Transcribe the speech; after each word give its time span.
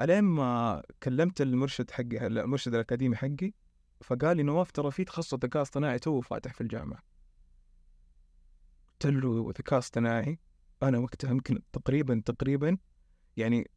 ألين 0.00 0.24
ما 0.24 0.82
كلمت 1.02 1.40
المرشد 1.40 1.90
حقي 1.90 2.26
المرشد 2.26 2.74
الأكاديمي 2.74 3.16
حقي 3.16 3.52
فقال 4.00 4.36
لي 4.36 4.42
نواف 4.42 4.70
ترى 4.72 4.90
في 4.90 5.04
تخصص 5.04 5.34
ذكاء 5.34 5.62
اصطناعي 5.62 5.98
تو 5.98 6.20
فاتح 6.20 6.54
في 6.54 6.60
الجامعة. 6.60 7.02
قلت 8.92 9.06
له 9.06 9.52
ذكاء 9.58 9.78
اصطناعي؟ 9.78 10.38
أنا 10.82 10.98
وقتها 10.98 11.30
يمكن 11.30 11.62
تقريبا 11.72 12.22
تقريبا 12.24 12.78
يعني 13.36 13.70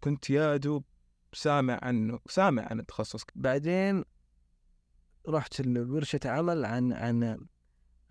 كنت 0.00 0.30
يا 0.30 0.56
دوب 0.56 0.84
سامع 1.32 1.78
عنه 1.82 2.20
سامع 2.28 2.62
عن 2.70 2.80
التخصص. 2.80 3.24
بعدين 3.34 4.04
رحت 5.28 5.60
لورشة 5.60 6.20
عمل 6.24 6.64
عن 6.64 6.92
عن 6.92 7.46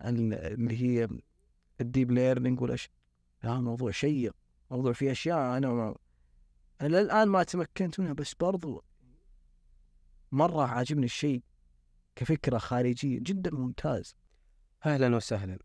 عن 0.00 0.32
اللي 0.32 0.82
هي 0.82 1.08
ال 1.80 1.86
deep 1.86 2.10
learning 2.10 2.60
والاشياء 2.60 2.92
لا 3.42 3.60
موضوع 3.60 3.90
شيق 3.90 4.34
موضوع 4.70 4.92
فيه 4.92 5.12
أشياء 5.12 5.56
أنا 5.56 5.94
أنا 6.80 6.96
للآن 6.96 7.28
ما 7.28 7.42
تمكنت 7.42 8.00
منها 8.00 8.12
بس 8.12 8.34
برضو 8.34 8.84
مرة 10.32 10.62
عاجبني 10.66 11.04
الشيء 11.04 11.42
كفكرة 12.16 12.58
خارجية 12.58 13.18
جدا 13.22 13.50
ممتاز. 13.50 14.16
أهلا 14.86 15.16
وسهلا. 15.16 15.58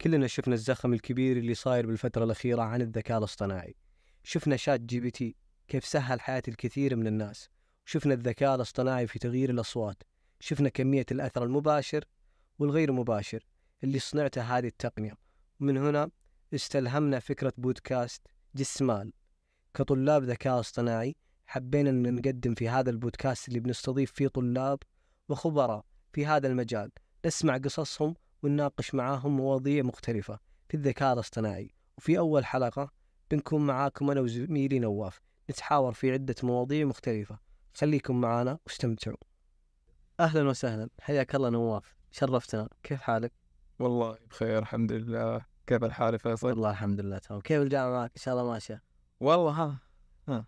كلنا 0.00 0.26
شفنا 0.26 0.54
الزخم 0.54 0.92
الكبير 0.92 1.36
اللي 1.36 1.54
صاير 1.54 1.86
بالفترة 1.86 2.24
الأخيرة 2.24 2.62
عن 2.62 2.80
الذكاء 2.80 3.18
الاصطناعي. 3.18 3.76
شفنا 4.22 4.56
ChatGPT 4.56 5.36
كيف 5.68 5.84
سهل 5.84 6.20
حياة 6.20 6.42
الكثير 6.48 6.96
من 6.96 7.06
الناس. 7.06 7.48
شفنا 7.84 8.14
الذكاء 8.14 8.54
الاصطناعي 8.54 9.06
في 9.06 9.18
تغيير 9.18 9.50
الأصوات. 9.50 10.02
شفنا 10.40 10.68
كمية 10.68 11.06
الأثر 11.10 11.44
المباشر 11.44 12.04
والغير 12.58 12.92
مباشر 12.92 13.46
اللي 13.84 13.98
صنعته 13.98 14.42
هذه 14.42 14.66
التقنية. 14.66 15.14
ومن 15.60 15.76
هنا 15.76 16.10
استلهمنا 16.54 17.18
فكرة 17.18 17.52
بودكاست 17.56 18.26
جسمال. 18.54 19.12
كطلاب 19.74 20.24
ذكاء 20.24 20.60
اصطناعي 20.60 21.16
حبينا 21.46 21.90
أن 21.90 22.14
نقدم 22.14 22.54
في 22.54 22.68
هذا 22.68 22.90
البودكاست 22.90 23.48
اللي 23.48 23.60
بنستضيف 23.60 24.12
فيه 24.12 24.28
طلاب 24.28 24.78
وخبراء 25.28 25.84
في 26.12 26.26
هذا 26.26 26.48
المجال 26.48 26.90
نسمع 27.26 27.56
قصصهم 27.56 28.14
ونناقش 28.42 28.94
معاهم 28.94 29.36
مواضيع 29.36 29.82
مختلفة 29.82 30.38
في 30.68 30.76
الذكاء 30.76 31.12
الاصطناعي. 31.12 31.74
وفي 31.98 32.18
أول 32.18 32.44
حلقة 32.44 32.90
بنكون 33.30 33.66
معاكم 33.66 34.10
أنا 34.10 34.20
وزميلي 34.20 34.78
نواف 34.78 35.20
نتحاور 35.50 35.92
في 35.92 36.12
عدة 36.12 36.34
مواضيع 36.42 36.84
مختلفة. 36.84 37.38
خليكم 37.74 38.20
معانا 38.20 38.58
واستمتعوا. 38.66 39.16
أهلا 40.20 40.48
وسهلا. 40.48 40.88
حياك 41.00 41.34
الله 41.34 41.48
نواف. 41.48 41.96
شرفتنا. 42.10 42.68
كيف 42.82 43.00
حالك؟ 43.00 43.32
والله 43.78 44.18
بخير 44.30 44.58
الحمد 44.58 44.92
لله. 44.92 45.46
كيف 45.66 45.84
الحال 45.84 46.12
يا 46.12 46.18
فيصل؟ 46.18 46.48
والله 46.48 46.70
الحمد 46.70 47.00
لله 47.00 47.18
تمام. 47.18 47.40
كيف 47.40 47.62
الجامعة؟ 47.62 47.90
معك 47.90 48.10
إن 48.16 48.22
شاء 48.22 48.34
الله 48.34 48.52
ماشية؟ 48.52 48.82
والله 49.22 49.50
ها 49.50 49.78
ها. 50.28 50.44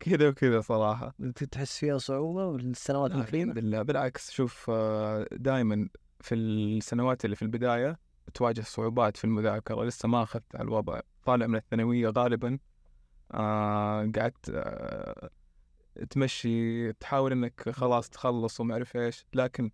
كذا 0.00 0.28
وكذا 0.28 0.60
صراحة. 0.60 1.14
أنت 1.20 1.44
تحس 1.44 1.78
فيها 1.78 1.98
صعوبة 1.98 2.52
بالسنوات 2.52 3.10
لا، 3.10 3.16
الأخيرة؟ 3.16 3.42
الحمد 3.42 3.58
لله. 3.58 3.82
بالعكس 3.82 4.30
شوف 4.30 4.70
دائما 5.32 5.88
في 6.20 6.34
السنوات 6.34 7.24
اللي 7.24 7.36
في 7.36 7.42
البداية 7.42 7.98
تواجه 8.34 8.60
صعوبات 8.60 9.16
في 9.16 9.24
المذاكرة. 9.24 9.84
لسه 9.84 10.08
ما 10.08 10.22
أخذت 10.22 10.56
على 10.56 10.64
الوضع. 10.64 11.00
طالع 11.24 11.46
من 11.46 11.56
الثانوية 11.56 12.08
غالبا 12.08 12.58
آه 13.32 14.10
قعدت 14.16 14.50
آه 14.54 15.30
تمشي 16.10 16.92
تحاول 16.92 17.32
إنك 17.32 17.70
خلاص 17.70 18.10
تخلص 18.10 18.60
وما 18.60 18.74
أعرف 18.74 18.96
إيش. 18.96 19.26
لكن 19.34 19.70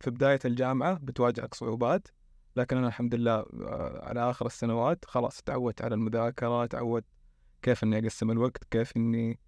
في 0.00 0.10
بداية 0.10 0.40
الجامعة 0.44 0.94
بتواجهك 1.02 1.54
صعوبات. 1.54 2.08
لكن 2.56 2.76
أنا 2.76 2.88
الحمد 2.88 3.14
لله 3.14 3.34
آه 3.34 4.00
على 4.08 4.30
آخر 4.30 4.46
السنوات 4.46 5.04
خلاص 5.04 5.42
تعودت 5.42 5.82
على 5.82 5.94
المذاكرة 5.94 6.66
تعودت 6.66 7.06
كيف 7.62 7.84
إني 7.84 7.98
أقسم 7.98 8.30
الوقت 8.30 8.64
كيف 8.64 8.96
إني 8.96 9.40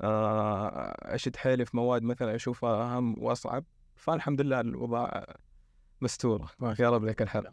آه 0.00 0.94
أشد 1.14 1.36
حيلي 1.36 1.64
في 1.64 1.76
مواد 1.76 2.02
مثلا 2.02 2.34
أشوفها 2.34 2.96
أهم 2.96 3.22
وأصعب. 3.22 3.64
فالحمد 3.96 4.40
لله 4.40 4.60
الوضع 4.60 5.24
مستورة 6.00 6.50
ما 6.58 6.76
يا 6.78 6.90
رب 6.90 7.04
لك 7.04 7.22
الحمد 7.22 7.46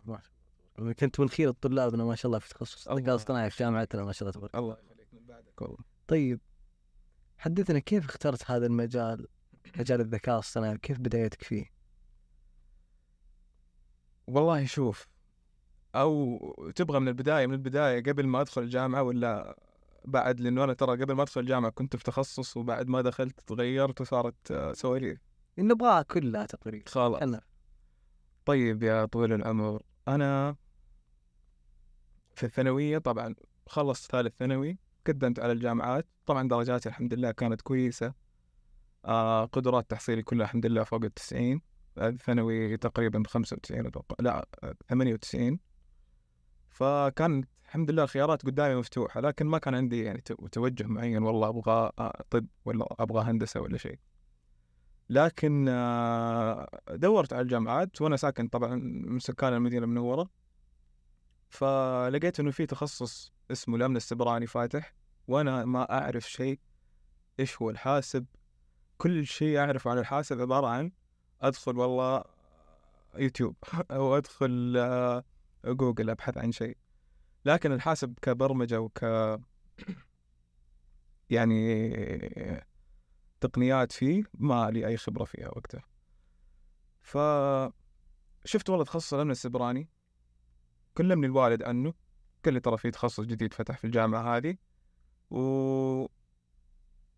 كنت 1.00 1.20
من 1.20 1.30
خير 1.30 1.52
طلابنا 1.52 2.04
ما 2.04 2.16
شاء 2.16 2.28
الله 2.28 2.40
في 2.40 2.50
تخصص 2.50 2.88
الذكاء 2.88 3.10
الاصطناعي 3.10 3.50
في 3.50 3.64
جامعتنا 3.64 4.04
ما 4.04 4.12
شاء 4.12 4.30
الله 4.30 4.32
تبارك 4.32 4.56
الله 4.56 4.78
يخليك 4.86 5.08
من 5.14 5.26
بعدك 5.28 5.62
والله. 5.62 5.78
طيب 6.08 6.40
حدثنا 7.38 7.80
كيف 7.80 8.06
اخترت 8.06 8.52
هذا 8.52 8.66
المجال 8.66 9.28
مجال 9.78 10.02
الذكاء 10.02 10.36
الاصطناعي 10.36 10.78
كيف 10.78 11.00
بدايتك 11.00 11.44
فيه؟ 11.44 11.66
والله 14.28 14.66
شوف 14.66 15.08
أو 15.96 16.72
تبغى 16.76 17.00
من 17.00 17.08
البداية 17.08 17.48
من 17.48 17.54
البداية 17.54 18.04
قبل 18.04 18.28
ما 18.28 18.42
أدخل 18.42 18.62
الجامعة 18.62 19.04
ولا 19.04 19.58
بعد؟ 20.06 20.40
لأنه 20.40 20.64
أنا 20.64 20.74
ترى 20.74 21.04
قبل 21.04 21.14
ما 21.14 21.24
أدخل 21.24 21.42
الجامعة 21.42 21.72
كنت 21.72 21.96
في 21.96 22.04
تخصص 22.04 22.58
وبعد 22.58 22.88
ما 22.88 23.02
دخلت 23.02 23.40
تغيرت 23.48 24.02
وصارت 24.02 24.52
آه، 24.52 24.74
سواليف. 24.74 25.20
نبغاها 25.58 26.02
كلها 26.02 26.46
تقريبا. 26.46 26.90
خلاص. 26.90 27.22
أنا 27.22 27.42
طيب 28.46 28.84
يا 28.84 29.06
طويل 29.06 29.34
العمر 29.34 29.82
أنا 30.08 30.56
في 32.36 32.46
الثانوية 32.46 32.98
طبعا 32.98 33.36
خلصت 33.68 34.12
ثالث 34.12 34.36
ثانوي 34.40 34.78
قدمت 35.08 35.40
على 35.40 35.52
الجامعات. 35.52 36.08
طبعا 36.26 36.48
درجاتي 36.48 36.90
الحمد 36.90 37.14
لله 37.14 37.32
كانت 37.32 37.62
كويسة. 37.62 38.14
آه 39.06 39.46
قدرات 39.46 39.90
تحصيلي 39.92 40.24
كلها 40.24 40.46
الحمد 40.46 40.66
لله 40.66 40.84
فوق 40.84 41.04
التسعين. 41.04 41.62
الثانوي 41.98 42.78
تقريبا 42.78 43.24
خمسة 43.28 43.56
وتسعين 43.56 43.86
أتوقع. 43.86 44.16
لا 44.20 44.48
ثمانية 44.90 45.14
وتسعين. 45.14 45.60
فكان 46.70 47.44
الحمد 47.66 47.92
لله 47.92 48.04
الخيارات 48.04 48.46
قدامي 48.46 48.76
مفتوحة 48.76 49.22
لكن 49.22 49.46
ما 49.46 49.58
كان 49.58 49.76
عندي 49.76 50.04
يعني 50.04 50.22
تو- 50.22 50.48
توجه 50.48 50.88
معين 50.88 51.24
والله 51.24 51.48
أبغى 51.50 51.92
آه، 52.00 52.24
طب 52.30 52.46
ولا 52.66 52.86
أبغى 53.00 53.24
هندسة 53.24 53.62
ولا 53.62 53.78
شيء. 53.78 54.00
لكن 55.10 55.66
آه، 55.70 56.68
دورت 56.90 57.34
على 57.34 57.42
الجامعات 57.42 58.02
وأنا 58.02 58.18
ساكن 58.18 58.48
طبعا 58.48 58.76
من 59.06 59.20
سكان 59.20 59.54
المدينة 59.54 59.84
المنورة. 59.86 60.30
فلقيت 61.50 62.40
إنه 62.40 62.52
في 62.52 62.66
تخصص 62.66 63.32
اسمه 63.52 63.76
الأمن 63.76 63.98
السبراني 63.98 64.48
فاتح 64.48 64.94
وأنا 65.28 65.66
ما 65.66 65.92
أعرف 65.92 66.30
شيء 66.32 66.60
إيش 67.40 67.62
هو 67.62 67.70
الحاسب. 67.70 68.26
كل 68.98 69.26
شيء 69.26 69.60
أعرفه 69.60 69.92
عن 69.92 69.98
الحاسب 69.98 70.42
عبارة 70.42 70.68
عن 70.68 70.92
أدخل 71.42 71.78
والله 71.78 72.24
يوتيوب 73.18 73.56
أو 73.92 74.18
أدخل 74.18 74.74
آه، 74.78 75.24
جوجل 75.66 76.10
أبحث 76.10 76.38
عن 76.38 76.52
شيء. 76.52 76.78
لكن 77.46 77.72
الحاسب 77.72 78.14
كبرمجة 78.22 78.82
وك 78.82 79.04
يعني 81.30 82.66
تقنيات 83.42 83.92
فيه 83.92 84.24
ما 84.34 84.72
لي 84.72 84.88
أي 84.88 84.98
خبرة 84.98 85.24
فيها 85.24 85.48
وقتها. 85.48 85.84
فشفت 87.02 88.70
والله 88.70 88.86
تخصص 88.86 89.14
الأمن 89.14 89.32
السبراني 89.32 89.90
كلمني 90.98 91.26
الوالد 91.26 91.64
عنه. 91.64 91.94
قال 92.46 92.54
لي 92.54 92.60
ترى 92.60 92.78
في 92.78 92.92
تخصص 92.92 93.22
جديد 93.22 93.54
فتح 93.54 93.78
في 93.78 93.88
الجامعة 93.88 94.38
هذه. 94.38 94.58
و 95.32 96.08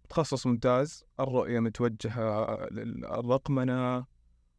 تخصص 0.10 0.48
ممتاز. 0.48 1.06
الرؤية 1.20 1.60
متوجهة 1.60 2.68
للرقمنة 2.72 4.06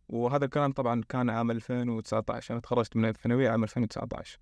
وهذا 0.09 0.45
الكلام 0.45 0.73
طبعا 0.73 1.03
كان 1.09 1.31
عام 1.31 1.51
2019 1.51 2.55
أنا 2.55 2.61
تخرجت 2.61 2.97
من 2.97 3.05
الثانوية 3.09 3.51
عام 3.51 3.65
2019 3.65 4.39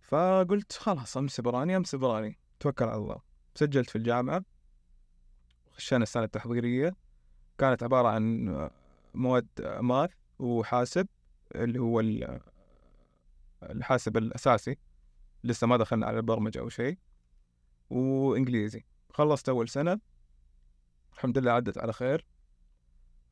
فقلت 0.00 0.72
خلاص 0.72 1.16
أمس 1.16 1.40
براني 1.40 1.76
أمس 1.76 1.94
براني. 1.94 2.38
توكل 2.60 2.84
على 2.84 2.96
الله. 2.96 3.20
سجلت 3.54 3.90
في 3.90 3.96
الجامعة 3.96 4.44
خشينا 5.70 6.02
السنة 6.02 6.24
التحضيرية. 6.24 6.96
كانت 7.58 7.82
عبارة 7.82 8.08
عن 8.08 8.44
مواد 9.14 9.48
ماث 9.80 10.10
وحاسب 10.38 11.06
اللي 11.54 11.78
هو 11.78 12.00
ال- 12.00 12.40
الحاسب 13.62 14.16
الأساسي. 14.16 14.76
لسه 15.44 15.66
ما 15.66 15.76
دخلنا 15.76 16.06
على 16.06 16.16
البرمجة 16.16 16.58
أو 16.58 16.68
شيء. 16.68 16.98
وإنجليزي. 17.90 18.84
خلصت 19.10 19.48
أول 19.48 19.68
سنة. 19.68 20.00
الحمد 21.12 21.38
لله 21.38 21.52
عدت 21.52 21.78
على 21.78 21.92
خير. 21.92 22.26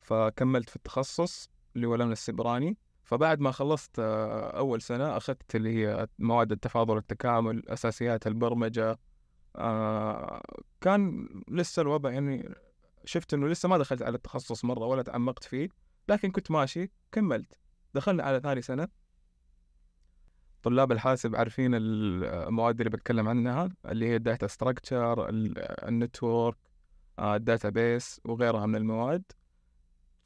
فكملت 0.03 0.69
في 0.69 0.75
التخصص 0.75 1.49
اللي 1.75 1.87
هو 1.87 1.95
الأمن 1.95 2.11
السبراني 2.11 2.77
فبعد 3.03 3.39
ما 3.39 3.51
خلصت 3.51 3.99
آه، 3.99 4.57
أول 4.57 4.81
سنة 4.81 5.17
أخذت 5.17 5.55
اللي 5.55 5.69
هي 5.77 6.07
مواد 6.19 6.51
التفاضل 6.51 6.95
والتكامل 6.95 7.69
أساسيات 7.69 8.27
البرمجة. 8.27 8.99
آه، 9.55 10.41
كان 10.81 11.29
لسه 11.47 11.81
الوضع 11.81 12.11
يعني 12.11 12.55
شفت 13.05 13.33
إنه 13.33 13.47
لسه 13.47 13.69
ما 13.69 13.77
دخلت 13.77 14.01
على 14.01 14.15
التخصص 14.15 14.65
مرة 14.65 14.85
ولا 14.85 15.01
تعمقت 15.01 15.43
فيه 15.43 15.69
لكن 16.09 16.31
كنت 16.31 16.51
ماشي 16.51 16.91
كملت. 17.11 17.59
دخلنا 17.93 18.23
على 18.23 18.39
ثاني 18.39 18.61
سنة. 18.61 18.87
طلاب 20.63 20.91
الحاسب 20.91 21.35
عارفين 21.35 21.71
المواد 21.75 22.79
اللي 22.79 22.89
بتكلم 22.89 23.27
عنها 23.27 23.69
اللي 23.85 24.07
هي 24.07 24.15
ال 24.15 24.21
data 24.21 24.47
structure 24.47 25.29
ال 25.87 25.96
network 25.96 26.57
ال 27.19 27.69
database 27.69 28.21
وغيرها 28.25 28.65
من 28.65 28.75
المواد. 28.75 29.23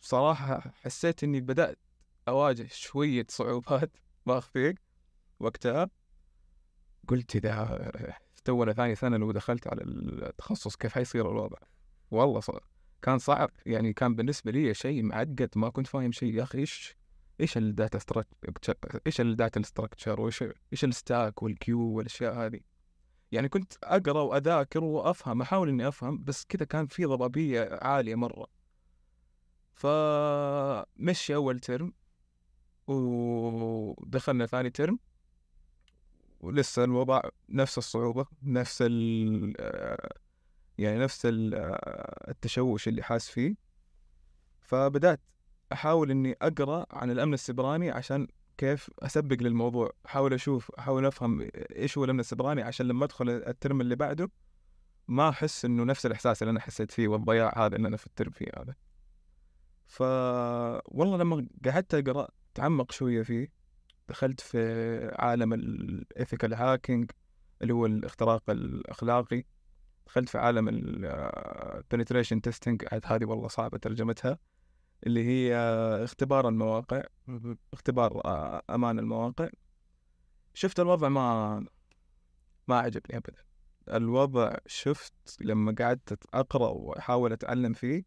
صراحة 0.07 0.73
حسيت 0.81 1.23
إني 1.23 1.41
بدأت 1.41 1.79
أواجه 2.27 2.67
شوية 2.71 3.25
صعوبات 3.29 3.91
ما 4.25 4.37
أخفيك 4.37 4.81
وقتها. 5.39 5.89
قلت 7.07 7.35
إذا 7.35 8.13
تونا 8.45 8.73
ثاني 8.73 8.95
سنة 8.95 9.17
لو 9.17 9.31
دخلت 9.31 9.67
على 9.67 9.81
التخصص 9.83 10.75
كيف 10.75 10.93
حيصير 10.93 11.31
الوضع؟ 11.31 11.57
والله 12.11 12.39
صار 12.39 12.63
كان 13.01 13.17
صعب. 13.17 13.49
يعني 13.65 13.93
كان 13.93 14.15
بالنسبة 14.15 14.51
لي 14.51 14.73
شيء 14.73 15.03
معقد 15.03 15.49
ما 15.55 15.69
كنت 15.69 15.87
فاهم 15.87 16.11
شيء. 16.11 16.33
يا 16.33 16.43
أخي 16.43 16.57
إيش 16.57 16.95
إيش 17.41 17.57
ال 17.57 17.66
data 17.66 17.99
structure 17.99 18.75
إيش 19.07 19.21
ال 19.21 19.29
data 19.29 19.61
structure 19.61 20.21
وإيش 20.21 20.43
إيش 20.43 20.83
ال 20.83 20.93
stack 20.93 21.43
وال 21.43 21.54
queue 21.54 21.81
والأشياء 21.81 22.33
هذه؟ 22.33 22.59
يعني 23.31 23.49
كنت 23.49 23.73
أقرأ 23.83 24.21
وأذاكر 24.21 24.83
وأفهم 24.83 25.41
أحاول 25.41 25.69
إني 25.69 25.87
أفهم 25.87 26.23
بس 26.23 26.45
كذا 26.45 26.65
كان 26.65 26.87
في 26.87 27.05
ضبابية 27.05 27.79
عالية 27.81 28.15
مرة. 28.15 28.56
فمشي 29.77 31.35
أول 31.35 31.59
ترم 31.59 31.93
ودخلنا 32.87 34.45
ثاني 34.45 34.69
ترم 34.69 34.99
ولسه 36.39 36.83
الوضع 36.83 37.21
نفس 37.49 37.77
الصعوبة 37.77 38.25
نفس 38.43 38.77
ال 38.81 39.53
يعني 40.77 40.99
نفس 40.99 41.25
ال 41.25 41.53
التشوش 42.27 42.87
اللي 42.87 43.03
حاس 43.03 43.29
فيه. 43.29 43.55
فبدأت 44.61 45.21
أحاول 45.73 46.11
إني 46.11 46.37
أقرأ 46.41 46.85
عن 46.91 47.11
الأمن 47.11 47.33
السبراني 47.33 47.91
عشان 47.91 48.27
كيف 48.57 48.89
أسبق 48.99 49.37
للموضوع. 49.43 49.91
أحاول 50.05 50.33
أشوف 50.33 50.71
أحاول 50.71 51.05
أفهم 51.05 51.49
إيش 51.75 51.97
هو 51.97 52.03
الأمن 52.03 52.19
السبراني 52.19 52.61
عشان 52.61 52.87
لما 52.87 53.05
أدخل 53.05 53.29
الترم 53.29 53.81
اللي 53.81 53.95
بعده 53.95 54.31
ما 55.07 55.29
أحس 55.29 55.65
إنه 55.65 55.83
نفس 55.83 56.05
الإحساس 56.05 56.41
اللي 56.41 56.51
أنا 56.51 56.59
حسيت 56.59 56.91
فيه 56.91 57.07
والضياع 57.07 57.65
هذا 57.65 57.75
اللي 57.75 57.87
أنا 57.87 57.97
في 57.97 58.07
الترم 58.07 58.31
فيه 58.31 58.47
هذا. 58.57 58.75
ف 59.87 60.01
والله 60.85 61.17
لما 61.17 61.47
قعدت 61.65 61.93
أقرأ 61.93 62.27
تعمق 62.53 62.91
شوية 62.91 63.23
فيه 63.23 63.51
دخلت 64.09 64.41
في 64.41 64.57
عالم 65.19 65.53
ال 65.53 65.66
ethical 65.66 66.53
hacking 66.53 67.11
اللي 67.61 67.73
هو 67.73 67.85
الاختراق 67.85 68.49
الأخلاقي 68.49 69.43
دخلت 70.07 70.29
في 70.29 70.37
عالم 70.37 70.69
ال 70.69 70.83
penetration 70.83 72.41
testing 72.41 72.85
هذه 73.05 73.25
والله 73.25 73.47
صعبة 73.47 73.77
ترجمتها 73.77 74.39
اللي 75.05 75.23
هي 75.25 75.55
اختبار 76.03 76.49
المواقع 76.49 77.03
اختبار 77.73 78.21
آه، 78.25 78.61
أمان 78.69 78.99
المواقع. 78.99 79.49
شفت 80.53 80.79
الوضع 80.79 81.09
ما 81.09 81.65
ما 82.67 82.79
عجبني 82.79 83.17
أبدا. 83.17 83.43
الوضع 83.89 84.55
شفت 84.65 85.13
لما 85.41 85.75
قعدت 85.79 86.25
أقرأ 86.33 86.69
وأحاول 86.69 87.33
أتعلم 87.33 87.73
فيه 87.73 88.03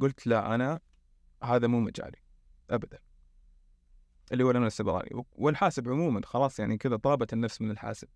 قلت 0.00 0.26
لا 0.26 0.54
أنا 0.54 0.80
هذا 1.42 1.66
مو 1.66 1.80
مجالي 1.80 2.18
أبدا. 2.70 2.98
اللي 4.32 4.44
هو 4.44 4.50
الأمن 4.50 4.66
السبراني 4.66 5.24
والحاسب 5.32 5.88
عموما 5.88 6.20
خلاص 6.24 6.58
يعني 6.58 6.78
كذا 6.78 6.96
طابت 6.96 7.32
النفس 7.32 7.60
من 7.60 7.70
الحاسب. 7.70 8.08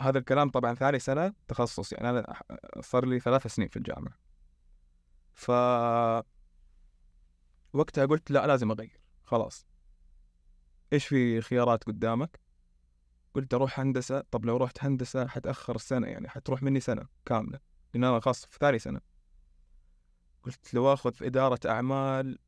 هذا 0.00 0.18
الكلام 0.18 0.50
طبعا 0.50 0.74
ثاني 0.74 0.98
سنة 0.98 1.34
تخصص 1.48 1.92
يعني 1.92 2.10
أنا 2.10 2.42
صار 2.80 3.06
لي 3.06 3.20
ثلاث 3.20 3.46
سنين 3.46 3.68
في 3.68 3.76
الجامعة. 3.76 4.18
ف 5.34 5.50
وقتها 7.72 8.06
قلت 8.06 8.30
لا 8.30 8.46
لازم 8.46 8.70
أغير. 8.70 9.00
خلاص. 9.24 9.66
إيش 10.92 11.06
في 11.06 11.40
خيارات 11.40 11.84
قدامك؟ 11.84 12.40
قلت 13.34 13.54
أروح 13.54 13.80
هندسة. 13.80 14.20
طب 14.30 14.44
لو 14.44 14.56
رحت 14.56 14.84
هندسة 14.84 15.26
حتأخر 15.26 15.76
السنة 15.76 16.06
يعني 16.06 16.28
حتروح 16.28 16.62
مني 16.62 16.80
سنة 16.80 17.08
كاملة 17.26 17.60
لأن 17.94 18.04
أنا 18.04 18.20
خاص 18.20 18.46
في 18.46 18.58
ثاني 18.60 18.78
سنة. 18.78 19.00
قلت 20.42 20.74
لو 20.74 20.92
آخذ 20.92 21.12
في 21.12 21.26
إدارة 21.26 21.60
أعمال 21.66 22.38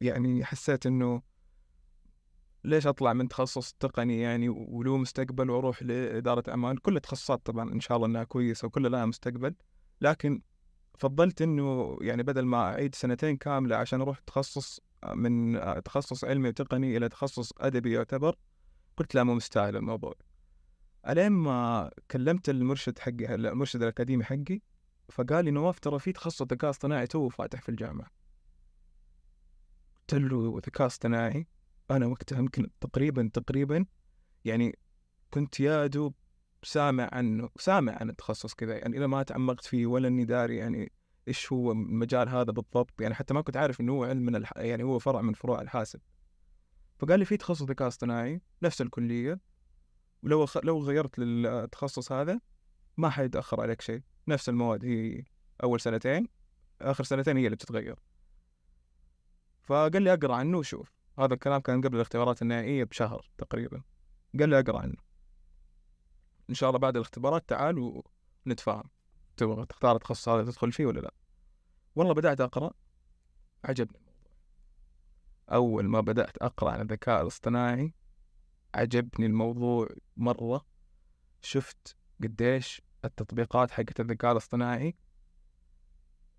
يعني 0.00 0.44
حسيت 0.44 0.86
إنه 0.86 1.22
ليش 2.64 2.86
أطلع 2.86 3.12
من 3.12 3.28
تخصص 3.28 3.72
تقني 3.72 4.20
يعني 4.20 4.48
وله 4.48 4.96
مستقبل 4.96 5.50
وأروح 5.50 5.82
لإدارة 5.82 6.42
أعمال؟ 6.48 6.82
كل 6.82 6.96
التخصصات 6.96 7.46
طبعا 7.46 7.72
إن 7.72 7.80
شاء 7.80 7.96
الله 7.96 8.08
إنها 8.08 8.24
كويسة 8.24 8.66
وكل 8.66 8.92
لها 8.92 9.06
مستقبل 9.06 9.54
لكن 10.00 10.42
فضلت 10.98 11.42
إنه 11.42 11.98
يعني 12.00 12.22
بدل 12.22 12.42
ما 12.42 12.56
أعيد 12.56 12.94
سنتين 12.94 13.36
كاملة 13.36 13.76
عشان 13.76 14.00
أروح 14.00 14.18
تخصص 14.18 14.80
من 15.14 15.60
تخصص 15.84 16.24
علمي 16.24 16.48
وتقني 16.48 16.96
إلى 16.96 17.08
تخصص 17.08 17.52
أدبي 17.58 17.92
يعتبر 17.92 18.36
قلت 18.96 19.14
لا 19.14 19.24
مو 19.24 19.34
مستاهل 19.34 19.76
الموضوع. 19.76 20.14
ألين 21.08 21.32
ما 21.32 21.90
كلمت 22.10 22.48
المرشد 22.48 22.98
حقي 22.98 23.34
المرشد 23.34 23.82
الأكاديمي 23.82 24.24
حقي 24.24 24.60
فقال 25.12 25.44
لي 25.44 25.50
نواف 25.50 25.78
ترى 25.78 25.98
في 25.98 26.12
تخصص 26.12 26.42
ذكاء 26.42 26.70
اصطناعي 26.70 27.06
تو 27.06 27.28
فاتح 27.28 27.62
في 27.62 27.68
الجامعة. 27.68 28.10
قلت 30.00 30.14
له 30.14 30.60
ذكاء 30.66 30.86
اصطناعي؟ 30.86 31.46
أنا 31.90 32.06
وقتها 32.06 32.38
يمكن 32.38 32.70
تقريبا 32.80 33.30
تقريبا 33.32 33.86
يعني 34.44 34.78
كنت 35.30 35.60
يا 35.60 35.86
دوب 35.86 36.14
سامع 36.62 37.08
عنه 37.12 37.48
سامع 37.58 37.98
عن 38.00 38.10
التخصص 38.10 38.54
كذا 38.54 38.78
يعني 38.78 38.98
اذا 38.98 39.06
ما 39.06 39.22
تعمقت 39.22 39.64
فيه 39.64 39.86
ولا 39.86 40.08
إني 40.08 40.24
داري 40.24 40.56
يعني 40.56 40.92
إيش 41.28 41.52
هو 41.52 41.72
المجال 41.72 42.28
هذا 42.28 42.52
بالضبط 42.52 43.00
يعني 43.00 43.14
حتى 43.14 43.34
ما 43.34 43.40
كنت 43.40 43.56
عارف 43.56 43.80
إنه 43.80 43.92
هو 43.92 44.04
علم 44.04 44.22
من 44.22 44.36
الح... 44.36 44.52
يعني 44.56 44.82
هو 44.82 44.98
فرع 44.98 45.20
من 45.20 45.32
فروع 45.32 45.60
الحاسب. 45.60 46.00
فقال 46.98 47.18
لي 47.18 47.24
في 47.24 47.36
تخصص 47.36 47.62
ذكاء 47.62 47.88
اصطناعي 47.88 48.40
نفس 48.62 48.80
الكلية 48.82 49.40
ولو 50.22 50.46
خ... 50.46 50.58
لو 50.58 50.82
غيرت 50.82 51.18
للتخصص 51.18 52.12
هذا 52.12 52.40
ما 52.96 53.10
حيتأخر 53.10 53.60
عليك 53.60 53.80
شيء. 53.80 54.02
نفس 54.28 54.48
المواد 54.48 54.84
هي 54.84 55.24
أول 55.62 55.80
سنتين 55.80 56.28
آخر 56.80 57.04
سنتين 57.04 57.36
هي 57.36 57.44
اللي 57.44 57.56
بتتغير. 57.56 57.98
فقال 59.62 60.02
لي 60.02 60.12
أقرأ 60.12 60.34
عنه 60.34 60.58
وشوف. 60.58 60.92
هذا 61.18 61.34
الكلام 61.34 61.60
كان 61.60 61.80
قبل 61.80 61.96
الاختبارات 61.96 62.42
النهائية 62.42 62.84
بشهر 62.84 63.30
تقريبا. 63.38 63.82
قال 64.38 64.48
لي 64.48 64.58
أقرأ 64.58 64.78
عنه. 64.78 64.96
إن 66.50 66.54
شاء 66.54 66.70
الله 66.70 66.78
بعد 66.80 66.96
الاختبارات 66.96 67.48
تعال 67.48 68.02
ونتفاهم. 68.46 68.90
تبغى 69.36 69.66
تختار 69.66 69.96
التخصص 69.96 70.28
هذا 70.28 70.50
تدخل 70.50 70.72
فيه 70.72 70.86
ولا 70.86 71.00
لا؟ 71.00 71.14
والله 71.94 72.14
بدأت 72.14 72.40
أقرأ. 72.40 72.70
عجبني 73.64 74.02
أول 75.52 75.88
ما 75.88 76.00
بدأت 76.00 76.38
أقرأ 76.38 76.70
عن 76.70 76.80
الذكاء 76.80 77.22
الاصطناعي 77.22 77.94
عجبني 78.74 79.26
الموضوع 79.26 79.88
مرة. 80.16 80.66
شفت 81.42 81.96
قديش 82.22 82.82
التطبيقات 83.04 83.70
حقت 83.70 84.00
الذكاء 84.00 84.32
الاصطناعي 84.32 84.96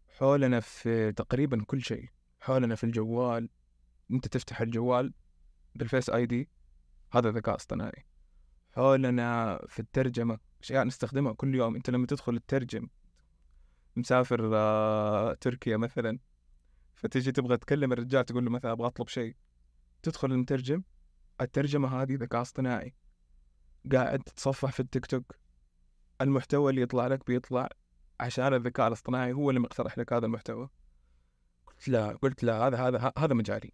حولنا 0.07 0.60
في 0.60 1.12
تقريبا 1.12 1.63
كل 1.63 1.81
شيء. 1.81 2.10
حولنا 2.39 2.75
في 2.75 2.83
الجوال 2.83 3.50
أنت 4.12 4.27
تفتح 4.27 4.62
الجوال 4.62 5.13
بالفيس 5.75 6.10
آي 6.10 6.25
دي 6.25 6.50
هذا 7.12 7.31
ذكاء 7.31 7.56
اصطناعي. 7.56 8.06
حولنا 8.71 9.60
في 9.68 9.80
الترجمة 9.80 10.39
أشياء 10.62 10.83
نستخدمها 10.83 11.33
كل 11.33 11.56
يوم. 11.56 11.75
أنت 11.75 11.89
لما 11.89 12.07
تدخل 12.07 12.39
تترجم 12.39 12.88
مسافر 13.96 14.51
آه، 14.53 15.34
تركيا 15.34 15.77
مثلا 15.77 16.20
فتجي 16.96 17.32
تبغى 17.32 17.58
تكلم 17.58 17.93
الرجال 17.93 18.25
تقول 18.25 18.46
له 18.46 18.51
مثلا 18.51 18.72
أبغى 18.72 18.88
أطلب 18.88 19.08
شيء. 19.08 19.36
تدخل 20.03 20.32
المترجم 20.32 20.84
الترجمة 21.41 22.01
هذه 22.01 22.15
ذكاء 22.15 22.41
اصطناعي. 22.41 22.96
قاعد 23.91 24.20
تتصفح 24.20 24.72
في 24.72 24.79
التيك 24.79 25.05
توك. 25.05 25.43
المحتوى 26.24 26.70
اللي 26.70 26.82
يطلع 26.82 27.08
لك 27.08 27.25
بيطلع 27.27 27.70
عشان 28.20 28.53
الذكاء 28.53 28.88
الاصطناعي 28.88 29.34
هو 29.34 29.50
اللي 29.50 29.60
مقترح 29.60 29.98
لك 29.98 30.13
هذا 30.13 30.25
المحتوى. 30.25 30.70
قلت 31.68 31.88
لا 31.88 32.18
قلت 32.22 32.44
لا 32.44 32.68
هذا 32.68 32.77
هذا 32.77 33.13
هذا 33.18 33.34
مجالي. 33.34 33.72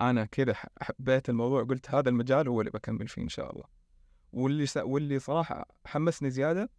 أنا 0.00 0.24
كذا 0.24 0.54
حبيت 0.82 1.28
الموضوع 1.28 1.64
قلت 1.64 1.90
هذا 1.90 2.08
المجال 2.08 2.48
هو 2.48 2.60
اللي 2.60 2.70
بكمل 2.70 3.08
فيه 3.08 3.22
إن 3.22 3.28
شاء 3.28 3.52
الله. 3.52 3.64
واللي. 4.32 4.66
واللي 4.76 5.18
صراحة 5.18 5.66
حمسني 5.86 6.30
زيادة 6.30 6.70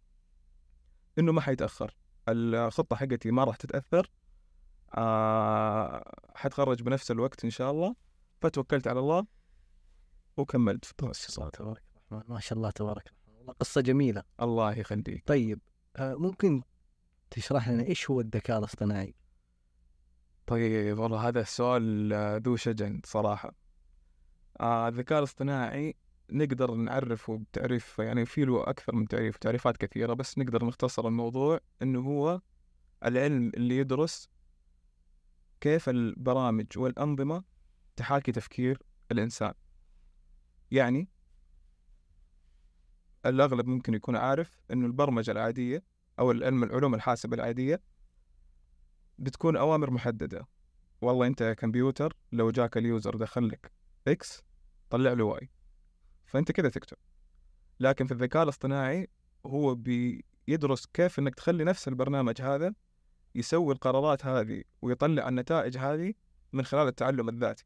إنه 1.18 1.32
ما 1.32 1.40
حيتأخر. 1.40 1.96
الخطة 2.28 2.96
حقتي 2.96 3.30
ما 3.30 3.44
راح 3.44 3.56
تتأثر. 3.56 4.10
آه 4.94 6.12
حتخرج 6.34 6.82
بنفس 6.82 7.10
الوقت 7.10 7.44
إن 7.44 7.50
شاء 7.50 7.70
الله. 7.70 7.96
فتوكلت 8.40 8.88
على 8.88 9.00
الله 9.00 9.26
وكملت. 10.36 10.84
في 10.84 10.90
التخصصات 10.90 11.56
تبارك 11.56 11.82
الرحمن 12.12 12.34
ما 12.34 12.40
شاء 12.40 12.58
الله 12.58 12.70
تبارك. 12.70 13.15
الله 13.46 13.56
قصة 13.60 13.80
جميلة. 13.80 14.22
الله 14.42 14.78
يخليك. 14.78 15.22
طيب 15.26 15.60
آه 15.96 16.14
ممكن 16.14 16.62
تشرح 17.30 17.68
لنا 17.68 17.82
إيش 17.82 18.10
هو 18.10 18.20
الذكاء 18.20 18.58
الاصطناعي؟ 18.58 19.14
طيب 20.46 20.98
والله 20.98 21.28
هذا 21.28 21.40
السؤال 21.40 22.12
ذو 22.42 22.56
شجن 22.56 23.00
صراحة. 23.04 23.54
آه 24.60 24.88
الذكاء 24.88 25.18
الاصطناعي 25.18 25.94
نقدر 26.30 26.74
نعرفه 26.74 27.38
بتعريف 27.38 27.98
يعني 27.98 28.26
في 28.26 28.44
له 28.44 28.70
أكثر 28.70 28.94
من 28.94 29.08
تعريف 29.08 29.36
تعريفات 29.36 29.76
كثيرة 29.76 30.14
بس 30.14 30.38
نقدر 30.38 30.64
نختصر 30.64 31.08
الموضوع 31.08 31.60
إنه 31.82 32.00
هو 32.00 32.40
العلم 33.04 33.52
اللي 33.54 33.76
يدرس 33.78 34.28
كيف 35.60 35.88
البرامج 35.88 36.66
والأنظمة 36.76 37.44
تحاكي 37.96 38.32
تفكير 38.32 38.82
الإنسان. 39.12 39.54
يعني 40.70 41.08
الأغلب 43.26 43.66
ممكن 43.66 43.94
يكون 43.94 44.16
عارف 44.16 44.60
إنه 44.72 44.86
البرمجة 44.86 45.30
العادية 45.30 45.82
أو 46.18 46.30
العلم 46.30 46.64
العلوم 46.64 46.94
الحاسبة 46.94 47.36
العادية 47.36 47.80
بتكون 49.18 49.56
أوامر 49.56 49.90
محددة. 49.90 50.46
والله 51.00 51.26
أنت 51.26 51.42
كمبيوتر 51.58 52.16
لو 52.32 52.50
جاك 52.50 52.76
ال 52.76 52.84
user 52.84 53.16
دخل 53.16 53.48
لك 53.48 53.72
X 54.08 54.42
طلع 54.90 55.12
له 55.12 55.24
Y 55.24 55.50
فأنت 56.26 56.52
كذا 56.52 56.68
تكتب. 56.68 56.96
لكن 57.80 58.06
في 58.06 58.12
الذكاء 58.12 58.42
الاصطناعي 58.42 59.08
هو 59.46 59.74
بيدرس 59.74 60.86
كيف 60.86 61.18
إنك 61.18 61.34
تخلي 61.34 61.64
نفس 61.64 61.88
البرنامج 61.88 62.42
هذا 62.42 62.74
يسوي 63.34 63.74
القرارات 63.74 64.26
هذه 64.26 64.64
ويطلع 64.82 65.28
النتائج 65.28 65.78
هذه 65.78 66.14
من 66.52 66.64
خلال 66.64 66.88
التعلم 66.88 67.28
الذاتي. 67.28 67.64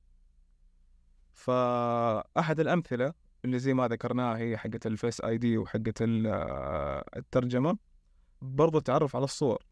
فأحد 1.32 2.60
الأمثلة 2.60 3.14
اللي 3.44 3.58
زي 3.58 3.74
ما 3.74 3.88
ذكرناها 3.88 4.38
هي 4.38 4.56
حقة 4.56 4.80
الفيس 4.86 5.20
اي 5.20 5.38
دي 5.38 5.58
وحقة 5.58 5.92
آه، 6.26 7.04
الترجمة 7.16 7.78
برضو 8.42 8.78
التعرف 8.78 9.16
على 9.16 9.24
الصور. 9.24 9.64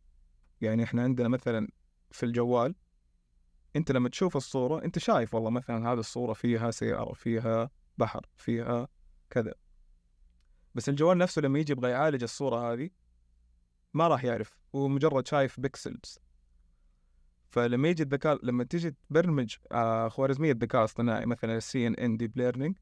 يعني 0.60 0.84
إحنا 0.84 1.02
عندنا 1.02 1.28
مثلا 1.28 1.68
في 2.10 2.26
الجوال 2.26 2.74
أنت 3.76 3.92
لما 3.92 4.08
تشوف 4.08 4.36
الصورة 4.36 4.84
أنت 4.84 4.98
شايف 4.98 5.34
والله 5.34 5.50
مثلا 5.50 5.92
هذه 5.92 5.98
الصورة 5.98 6.32
فيها 6.32 6.70
سيارة 6.70 7.12
فيها 7.12 7.70
بحر 7.98 8.26
فيها 8.36 8.88
كذا. 9.30 9.54
بس 10.74 10.88
الجوال 10.88 11.18
نفسه 11.18 11.42
لما 11.42 11.58
يجي 11.58 11.72
يبغى 11.72 11.90
يعالج 11.90 12.22
الصورة 12.22 12.72
هذه 12.72 12.90
ما 13.94 14.08
راح 14.08 14.24
يعرف 14.24 14.56
هو 14.74 14.88
مجرد 14.88 15.26
شايف 15.26 15.60
pixels 15.60 16.18
فلما 17.50 17.88
يجي 17.88 18.02
الذكاء 18.02 18.46
لما 18.46 18.64
تيجي 18.64 18.96
تبرمج 19.10 19.56
آه، 19.72 20.08
خوارزمية 20.08 20.52
الذكاء 20.52 20.80
الاصطناعي 20.80 21.26
مثلا 21.26 21.56
ال 21.56 21.86
CNN 21.86 22.16
deep 22.16 22.36
learning 22.36 22.76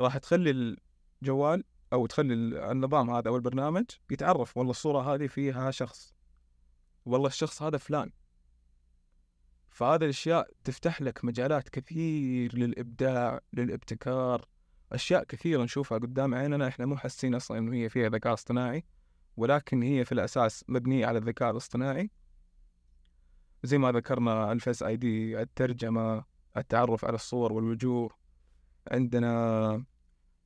راح 0.00 0.16
تخلي 0.18 0.76
الجوال 1.22 1.64
أو 1.92 2.06
تخلي 2.06 2.34
ال- 2.34 2.56
النظام 2.56 3.10
هذا 3.10 3.28
أو 3.28 3.36
البرنامج 3.36 3.84
يتعرف 4.10 4.56
والله 4.56 4.70
الصورة 4.70 5.14
هذه 5.14 5.26
فيها 5.26 5.70
شخص. 5.70 6.14
والله 7.06 7.26
الشخص 7.26 7.62
هذا 7.62 7.78
فلان. 7.78 8.10
فهذه 9.70 10.04
الأشياء 10.04 10.50
تفتح 10.64 11.02
لك 11.02 11.24
مجالات 11.24 11.68
كثير 11.68 12.58
للإبداع 12.58 13.40
للابتكار. 13.52 14.48
أشياء 14.92 15.24
كثيرة 15.24 15.62
نشوفها 15.62 15.98
قدام 15.98 16.34
عيننا. 16.34 16.68
إحنا 16.68 16.86
مو 16.86 16.96
حاسين 16.96 17.34
أصلا 17.34 17.58
إنه 17.58 17.74
هي 17.74 17.88
فيها 17.88 18.08
ذكاء 18.08 18.32
اصطناعي 18.34 18.84
ولكن 19.36 19.82
هي 19.82 20.04
في 20.04 20.12
الأساس 20.12 20.64
مبنية 20.68 21.06
على 21.06 21.18
الذكاء 21.18 21.50
الاصطناعي. 21.50 22.10
زي 23.62 23.78
ما 23.78 23.92
ذكرنا 23.92 24.52
الفيس 24.52 24.82
أي 24.82 24.96
دي 24.96 25.40
الترجمة 25.40 26.24
التعرف 26.56 27.04
على 27.04 27.14
الصور 27.14 27.52
والوجوه. 27.52 28.21
عندنا 28.90 29.84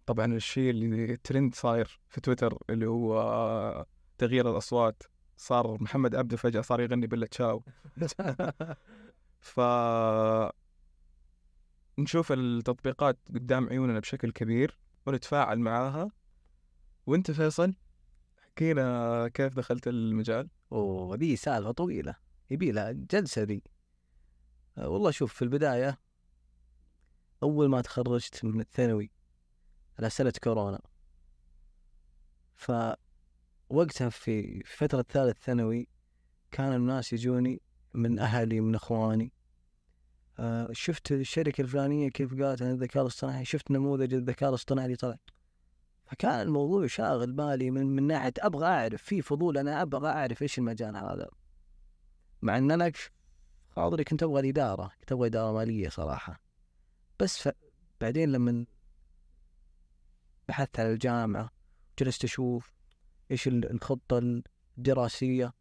طبعا 0.07 0.35
الشيء 0.35 0.71
اللي 0.71 1.17
ترند 1.17 1.55
صاير 1.55 2.01
في 2.09 2.21
تويتر 2.21 2.59
اللي 2.71 2.87
هو 2.87 3.87
تغيير 4.19 4.51
الأصوات. 4.51 5.03
صار 5.37 5.83
محمد 5.83 6.15
عبده 6.15 6.37
فجأة 6.37 6.61
صار 6.61 6.81
يغني 6.81 7.07
بلا 7.07 7.27
تشاو 7.27 7.63
ف 9.41 9.61
نشوف 11.99 12.33
التطبيقات 12.33 13.19
قدام 13.35 13.69
عيوننا 13.69 14.01
بشكل 14.01 14.33
كبير 14.33 14.79
ونتفاعل 15.07 15.59
معاها. 15.59 16.11
وانت 17.07 17.31
فيصل 17.31 17.75
حكينا 18.39 19.29
كيف 19.29 19.55
دخلت 19.55 19.89
المجال؟ 19.89 20.49
أوه 20.73 21.17
ذي 21.17 21.37
سالفة 21.37 21.71
طويلة. 21.71 22.17
يبي 22.51 22.73
لها 22.73 22.93
جلسة 22.93 23.43
ذي 23.43 23.63
أه، 24.79 24.89
والله 24.89 25.11
شوف 25.11 25.35
في 25.35 25.43
البداية 25.43 25.99
أول 27.43 27.69
ما 27.69 27.81
تخرجت 27.81 28.45
من 28.45 28.61
الثانوي 28.61 29.11
على 29.99 30.11
سنة 30.11 30.33
كورونا. 30.45 30.81
فوقتها 32.55 34.09
في 34.11 34.63
فترة 34.67 35.05
ثالث 35.09 35.39
ثانوي 35.45 35.89
كان 36.51 36.73
الناس 36.73 37.13
يجوني 37.13 37.63
من 37.95 38.19
أهلي 38.19 38.61
من 38.61 38.75
إخواني. 38.75 39.33
أه، 40.39 40.69
شفت 40.73 41.13
الشركة 41.13 41.63
الفلانية 41.63 42.09
كيف 42.09 42.43
قالت 42.43 42.63
عن 42.63 42.71
الذكاء 42.71 43.03
الاصطناعي؟ 43.03 43.45
شفت 43.45 43.71
نموذج 43.71 44.15
الذكاء 44.15 44.49
الاصطناعي 44.49 44.87
اللي 44.87 44.97
طلع. 44.97 45.17
فكان 46.07 46.41
الموضوع 46.41 46.87
شاغل 46.87 47.33
بالي 47.33 47.71
من, 47.71 47.87
من 47.87 48.07
ناحية 48.07 48.33
أبغى 48.39 48.67
أعرف 48.67 49.03
في 49.03 49.23
فضول 49.23 49.59
أنا 49.59 49.83
أبغى 49.83 50.09
أعرف 50.09 50.43
إيش 50.43 50.59
المجال 50.59 50.97
هذا. 50.97 51.29
مع 52.43 52.59
إن 52.59 52.71
أنا 52.71 52.91
في 52.91 53.11
خاطري 53.69 54.05
كنت 54.05 54.23
أبغى 54.23 54.41
الإدارة 54.41 54.91
كنت 55.01 55.13
أبغى 55.13 55.27
إدارة 55.29 55.53
مالية 55.53 55.89
صراحة. 55.89 56.46
بس 57.21 57.49
ف... 57.49 57.53
بعدين 58.01 58.33
لما 58.33 58.67
بحثت 60.49 60.81
على 60.81 60.93
الجامعة 60.93 61.51
جلست 61.99 62.25
أشوف 62.25 62.73
إيش 63.31 63.49
ال- 63.49 63.71
الخطة 63.71 64.43
الدراسية 64.79 65.53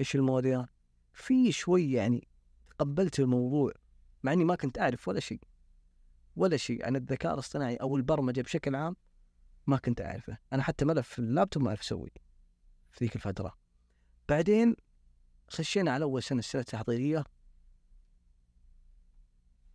إيش 0.00 0.14
المواضيع. 0.14 0.66
في 1.12 1.52
شوي 1.52 1.92
يعني 1.92 2.28
تقبلت 2.70 3.20
الموضوع 3.20 3.72
مع 4.22 4.32
إني 4.32 4.44
ما 4.44 4.54
كنت 4.54 4.78
أعرف 4.78 5.08
ولا 5.08 5.20
شيء 5.20 5.40
ولا 6.36 6.56
شيء 6.56 6.86
عن 6.86 6.96
الذكاء 6.96 7.34
الاصطناعي 7.34 7.76
أو 7.76 7.96
البرمجة 7.96 8.40
بشكل 8.40 8.74
عام 8.74 8.96
ما 9.66 9.76
كنت 9.76 10.00
أعرفه. 10.00 10.38
أنا 10.52 10.62
حتى 10.62 10.84
ملف 10.84 11.18
اللابتوب 11.18 11.62
ما 11.62 11.68
أعرف 11.68 11.80
أسوي 11.80 12.10
في 12.90 13.04
ذيك 13.04 13.16
الفترة. 13.16 13.58
بعدين 14.28 14.76
خشينا 15.48 15.90
على 15.90 16.04
أول 16.04 16.22
سنة 16.22 16.38
السنة 16.38 16.60
التحضيريه 16.60 17.24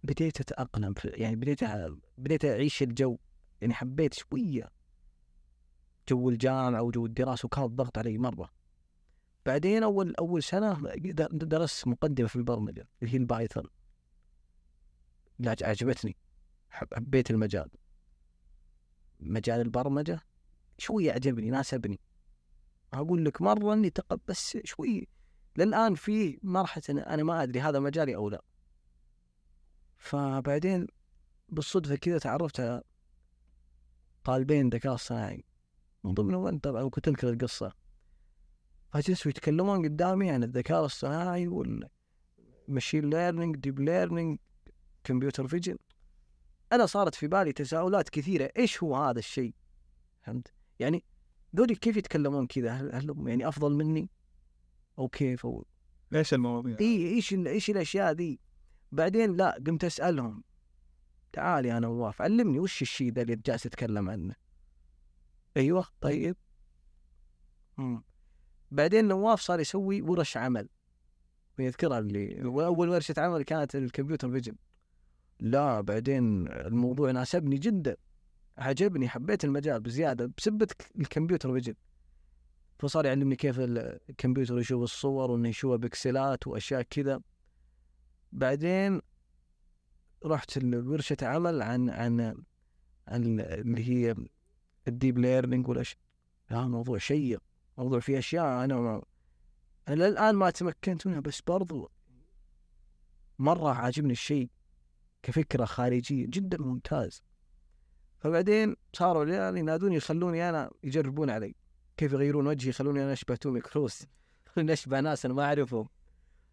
بديت 0.06 0.40
أتأقلم 0.42 0.94
يعني 1.06 1.36
بديت 1.36 1.60
بديت 2.18 2.46
أعيش 2.46 2.84
الجو 2.84 3.18
يعني 3.62 3.74
حبيت 3.74 4.14
شوية 4.14 4.72
جو 6.10 6.30
الجامعة 6.30 6.82
وجو 6.82 7.06
الدراسة 7.06 7.46
وكان 7.46 7.64
الضغط 7.64 7.98
علي 7.98 8.18
مرة. 8.18 8.50
بعدين 9.46 9.84
أول 9.84 10.16
أول 10.16 10.44
سنة 10.44 10.94
درست 11.32 11.88
مقدمة 11.88 12.28
في 12.28 12.36
البرمجة 12.36 12.88
اللي 13.02 13.14
هي 13.14 13.18
ال 13.18 13.23
Python. 13.23 13.64
عجبتني. 15.48 16.16
حب- 16.70 16.94
حبيت 16.94 17.32
المجال. 17.32 17.70
مجال 19.20 19.62
البرمجة 19.62 20.20
شوي 20.78 21.12
عجبني 21.12 21.50
ناسبني. 21.50 22.00
أقول 22.94 23.26
لك 23.26 23.42
مرة 23.42 23.74
إني 23.74 23.90
تقب 23.90 24.20
بس 24.28 24.58
شوي 24.64 25.08
للآن 25.58 25.96
في 25.96 26.40
مرحلة 26.44 26.84
أنا 26.90 27.24
ما 27.24 27.44
أدري 27.44 27.62
هذا 27.62 27.80
مجالي 27.80 28.16
أو 28.16 28.30
لا. 28.30 28.42
فبعدين 29.98 30.88
بالصدفة 31.50 31.96
كذا 31.96 32.18
تعرفت 32.18 32.60
على 32.60 32.84
طالبين 34.24 34.70
ذكاء 34.70 34.94
اصطناعي 34.94 35.46
من 36.04 36.14
ضمنهم 36.14 36.48
انت 36.48 36.64
طبعا 36.64 36.90
كنت 36.90 37.06
تذكر 37.06 37.30
القصة. 37.30 37.74
فجلسوا 38.94 39.32
يتكلمون 39.32 39.86
قدامي 39.86 40.30
عن 40.32 40.44
الذكاء 40.44 40.80
الاصطناعي 40.80 41.48
وال 41.48 41.84
machine 41.84 43.10
learning 43.10 43.56
deep 43.56 43.80
learning 43.80 44.40
computer 45.04 45.48
vision 45.48 45.78
أنا 46.72 46.86
صارت 46.86 47.16
في 47.16 47.28
بالي 47.28 47.54
تساؤلات 47.54 48.10
كثيرة 48.10 48.52
إيش 48.58 48.84
هو 48.84 48.96
هذا 48.96 49.20
الشيء؟ 49.20 49.54
فهمت؟ 50.22 50.54
يعني 50.80 51.04
ذولي 51.56 51.76
كيف 51.76 51.98
يتكلمون 51.98 52.48
كذا؟ 52.48 52.72
هل, 52.72 52.96
هل 52.96 53.12
هم 53.12 53.28
يعني 53.28 53.48
أفضل 53.48 53.74
مني؟ 53.74 54.10
أو 55.00 55.08
كيف؟ 55.08 55.46
أو 55.46 55.66
إيش 56.14 56.34
المواضيع؟ 56.34 56.78
إي 56.82 57.08
إيش 57.08 57.34
إيش 57.34 57.70
الأشياء 57.70 58.14
ذي؟ 58.14 58.40
بعدين 58.92 59.36
لا 59.36 59.62
قمت 59.68 59.84
أسألهم 59.84 60.44
تعال 61.34 61.66
يا 61.66 61.80
نواف 61.80 62.22
علمني 62.22 62.60
وش 62.60 62.82
الشيء 62.82 63.12
ذا 63.14 63.22
اللي 63.22 63.36
جالس 63.36 63.64
تتكلم 63.64 64.10
عنه؟ 64.10 64.36
أيوه 65.58 65.86
طيب. 66.02 66.36
مم. 67.78 68.04
بعدين 68.72 69.08
نواف 69.08 69.42
صار 69.42 69.60
يسوي 69.60 70.02
ورش 70.02 70.38
عمل. 70.38 70.70
ويذكرها 71.60 72.00
اللي 72.00 72.42
أول 72.44 72.90
ورشة 72.90 73.14
عمل 73.18 73.44
كانت 73.44 73.76
ال 73.76 73.82
computer 73.82 74.32
vision. 74.32 74.56
لا 75.40 75.82
بعدين 75.82 76.48
الموضوع 76.48 77.12
ناسبني 77.12 77.58
جدا. 77.58 77.98
عجبني 78.58 79.10
حبيت 79.10 79.44
المجال 79.46 79.80
بزيادة 79.80 80.32
بسبة 80.38 80.68
ال 81.00 81.06
computer 81.06 81.54
vision. 81.54 81.76
فصار 82.80 83.06
يعلمني 83.06 83.36
كيف 83.36 83.60
ال- 83.60 84.00
الكمبيوتر 84.10 84.60
يشوف 84.60 84.84
الصور 84.84 85.32
وإنه 85.32 85.50
يشوف 85.50 85.76
بكسلات 85.76 86.48
وأشياء 86.48 86.82
كذا. 86.82 87.22
بعدين 88.32 89.02
رحت 90.26 90.64
ورشة 90.64 91.18
عمل 91.22 91.62
عن 91.62 91.90
عن 91.90 92.44
عن 93.08 93.40
اللي 93.40 93.90
هي 93.90 94.16
ال 94.88 94.94
deep 94.94 95.18
learning 95.18 95.68
والاشياء 95.68 96.00
لا 96.50 96.68
موضوع 96.68 96.98
شيق 96.98 97.42
موضوع 97.78 98.00
فيه 98.00 98.20
أشياء 98.20 98.64
أنا 98.64 98.76
ما 98.76 99.04
أنا 99.88 100.04
للآن 100.04 100.36
ما 100.36 100.50
تمكنت 100.50 101.08
منها 101.08 101.20
بس 101.20 101.42
برضو 101.42 101.92
مرة 103.40 103.70
عاجبني 103.70 104.14
الشيء 104.14 104.50
كفكرة 105.24 105.66
خارجية 105.66 106.26
جدا 106.30 106.58
ممتاز. 106.58 107.24
فبعدين 108.20 108.76
صاروا 108.94 109.26
يعني 109.26 109.60
ينادوني 109.60 109.96
يخلوني 109.96 110.50
أنا 110.50 110.72
يجربون 110.84 111.30
علي. 111.30 111.56
كيف 111.98 112.14
يغيرون 112.14 112.48
وجهي 112.48 112.70
يخلوني 112.70 113.04
أنا 113.04 113.14
أشبه 113.14 113.36
توني 113.36 113.62
كروس 113.62 114.06
يخلوني 114.48 114.74
أشبه 114.74 115.00
ناس 115.00 115.26
أنا 115.26 115.34
ما 115.34 115.44
أعرفهم. 115.44 115.90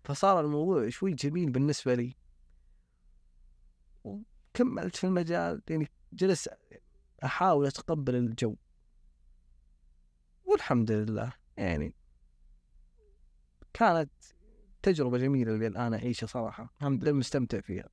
فصار 0.05 0.41
الموضوع 0.41 0.89
شوي 0.89 1.13
جميل 1.13 1.51
بالنسبة 1.51 1.95
لي. 1.95 2.17
وكملت 4.05 4.97
في 4.97 5.05
المجال 5.05 5.63
يعني 5.71 5.89
جلس 6.13 6.49
أحاول 7.25 7.67
أتقبل 7.67 8.15
الجو. 8.15 8.57
والحمد 10.45 10.91
لله 10.91 11.33
يعني 11.57 11.95
كانت 13.73 14.11
تجربة 14.83 15.19
جميلة 15.19 15.55
اللي 15.55 15.67
الآن 15.67 15.95
أعيشها 15.95 16.27
صراحة. 16.27 16.73
الحمد 16.77 17.05
لله 17.05 17.13
مستمتع 17.13 17.61
فيها. 17.61 17.89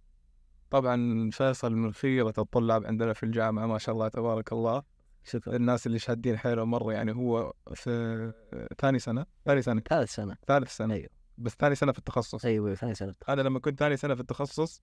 طبعا 0.70 1.30
فيصل 1.30 1.74
من 1.74 1.94
خيرة 1.94 2.34
الطلاب 2.38 2.86
عندنا 2.86 3.14
في 3.14 3.24
الجامعة 3.24 3.66
ما 3.66 3.78
شاء 3.78 3.96
الله 3.96 4.08
تبارك 4.08 4.54
الله. 4.54 4.84
شكرا. 5.24 5.56
الناس 5.56 5.88
اللي 5.88 6.00
شادين 6.00 6.38
حيلهم 6.38 6.72
مرة 6.72 6.94
يعني 6.94 7.16
هو 7.16 7.54
في 7.74 8.34
ثاني 8.78 9.00
سنة؟ 9.00 9.26
ثاني 9.46 9.62
سنة. 9.62 9.82
ثالث 9.90 10.16
سنة. 10.16 10.38
ثالث 10.48 10.76
سنة. 10.76 10.94
أيوه. 10.94 11.19
بس 11.40 11.56
ثاني 11.60 11.76
سنة 11.76 11.92
في 11.92 12.00
التخصص. 12.00 12.46
أيوه 12.46 12.76
ثاني 12.76 12.96
سنة 12.96 13.16
أنا 13.30 13.42
لما 13.42 13.60
كنت 13.60 13.80
ثاني 13.80 13.98
سنة 13.98 14.16
في 14.16 14.22
التخصص 14.22 14.82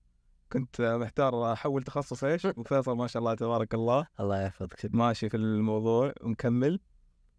كنت 0.53 0.81
محتار 0.81 1.53
أحول 1.53 1.83
تخصص 1.83 2.25
إيش؟ 2.25 2.45
وفيصل 2.59 2.97
ما 2.97 3.07
شاء 3.07 3.21
الله 3.21 3.35
تبارك 3.35 3.75
الله. 3.75 4.07
الله 4.21 4.43
يحفظك. 4.43 4.91
ماشي 4.95 5.29
في 5.29 5.37
الموضوع 5.37 6.13
ومكمل 6.21 6.81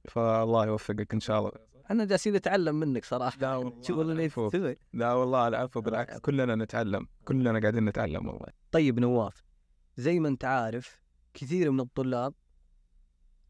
فالله 0.10 0.66
يوفقك 0.66 1.14
إن 1.14 1.20
شاء 1.20 1.40
الله. 1.40 1.52
إحنا 1.86 2.06
جالسين 2.06 2.34
نتعلم 2.34 2.76
منك 2.76 3.06
صراحة. 3.06 3.38
لا 3.42 3.56
والله 3.56 3.82
شوف 3.82 4.00
اللي. 4.00 4.30
تسوي؟ 4.30 4.76
لا 4.94 5.14
والله 5.14 5.48
العفو 5.48 5.82
بالعكس. 5.82 6.18
كلنا 6.18 6.56
نتعلم. 6.56 7.08
كلنا 7.26 7.60
قاعدين 7.60 7.86
نتعلم 7.86 8.28
والله. 8.28 8.48
طيب 8.72 9.00
نواف 9.00 9.44
زي 9.98 10.20
ما 10.20 10.28
أنت 10.28 10.46
عارف 10.46 11.02
كثير 11.34 11.72
من 11.72 11.80
الطلاب 11.80 12.34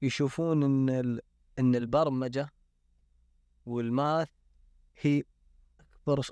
يشوفون 0.01 0.63
إن 0.63 0.89
ال... 0.89 1.21
إن 1.59 1.75
البرمجة 1.75 2.49
والماث 3.65 4.29
هي 5.01 5.23
أكبر 6.07 6.21
ص- 6.21 6.31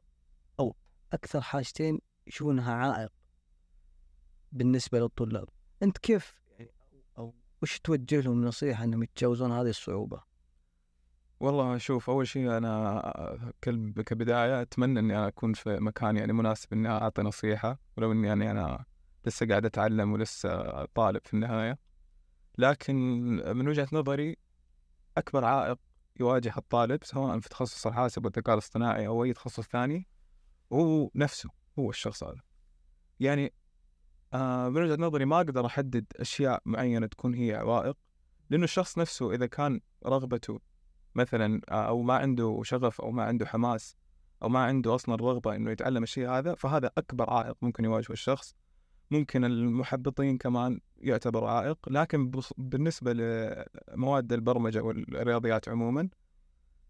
أو 0.59 0.75
أكثر 1.13 1.41
حاجتين 1.41 1.99
يشوفونها 2.27 2.73
عائق 2.73 3.11
بالنسبة 4.51 4.99
للطلاب. 4.99 5.49
أنت 5.83 5.97
كيف 5.97 6.41
يعني 6.59 6.71
أو 7.17 7.33
وش 7.61 7.79
توجه 7.79 8.21
لهم 8.21 8.45
نصيحة 8.45 8.83
إنهم 8.83 9.03
يتجاوزون 9.03 9.51
هذه 9.51 9.69
الصعوبة؟ 9.69 10.23
والله 11.39 11.77
شوف 11.77 12.09
أول 12.09 12.27
شيء 12.27 12.57
أنا 12.57 13.53
كل- 13.63 14.01
كبداية 14.01 14.61
أتمنى 14.61 14.99
إني 14.99 15.27
أكون 15.27 15.53
في 15.53 15.79
مكان 15.79 16.17
يعني 16.17 16.33
مناسب 16.33 16.73
إني 16.73 16.89
أعطي 16.89 17.21
نصيحة 17.21 17.79
ولو 17.97 18.11
إني 18.11 18.27
يعني 18.27 18.51
أنا 18.51 18.85
لسه 19.25 19.47
قاعد 19.47 19.65
أتعلم 19.65 20.13
ولسه 20.13 20.85
طالب 20.85 21.21
في 21.25 21.33
النهاية. 21.33 21.77
لكن 22.57 22.95
من 23.57 23.67
وجهة 23.67 23.87
نظري 23.93 24.37
أكبر 25.17 25.45
عائق 25.45 25.79
يواجه 26.19 26.53
الطالب 26.57 27.03
سواء 27.03 27.39
في 27.39 27.49
تخصص 27.49 27.87
الحاسب 27.87 28.25
والذكاء 28.25 28.53
الاصطناعي 28.53 29.07
أو 29.07 29.23
أي 29.23 29.33
تخصص 29.33 29.63
ثاني 29.63 30.07
هو 30.73 31.09
نفسه 31.15 31.49
هو 31.79 31.89
الشخص 31.89 32.23
هذا. 32.23 32.41
يعني 33.19 33.53
آه 34.33 34.69
من 34.69 34.81
وجهة 34.81 34.95
نظري 34.95 35.25
ما 35.25 35.37
أقدر 35.37 35.65
أحدد 35.65 36.05
أشياء 36.15 36.61
معينة 36.65 37.07
تكون 37.07 37.33
هي 37.33 37.55
عوائق 37.55 37.97
لأنه 38.49 38.63
الشخص 38.63 38.97
نفسه 38.97 39.33
إذا 39.33 39.45
كان 39.45 39.81
رغبته 40.05 40.59
مثلا 41.15 41.61
آه، 41.69 41.87
أو 41.87 42.01
ما 42.01 42.13
عنده 42.13 42.61
شغف 42.63 43.01
أو 43.01 43.11
ما 43.11 43.23
عنده 43.23 43.45
حماس 43.45 43.95
أو 44.43 44.49
ما 44.49 44.59
عنده 44.63 44.95
أصلا 44.95 45.15
رغبة 45.15 45.55
إنه 45.55 45.71
يتعلم 45.71 46.03
الشيء 46.03 46.29
هذا 46.29 46.55
فهذا 46.55 46.91
أكبر 46.97 47.29
عائق 47.29 47.57
ممكن 47.61 47.85
يواجهه 47.85 48.11
الشخص. 48.13 48.55
ممكن 49.11 49.45
المحبطين 49.45 50.37
كمان 50.37 50.79
يعتبر 50.97 51.45
عائق 51.45 51.89
لكن 51.89 52.31
بالنسبة 52.57 53.13
لمواد 53.13 54.33
البرمجة 54.33 54.81
والرياضيات 54.83 55.69
عموما 55.69 56.09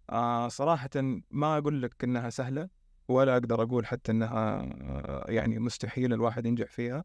آه 0.10 0.48
صراحة 0.48 0.90
ما 1.32 1.58
أقول 1.58 1.82
لك 1.82 2.04
إنها 2.04 2.30
سهلة 2.30 2.70
ولا 3.08 3.34
أقدر 3.34 3.62
أقول 3.64 3.86
حتى 3.86 4.12
إنها 4.12 4.62
آه، 4.82 5.26
يعني 5.32 5.60
مستحيل 5.60 6.14
الواحد 6.14 6.46
ينجح 6.46 6.70
فيها. 6.70 7.04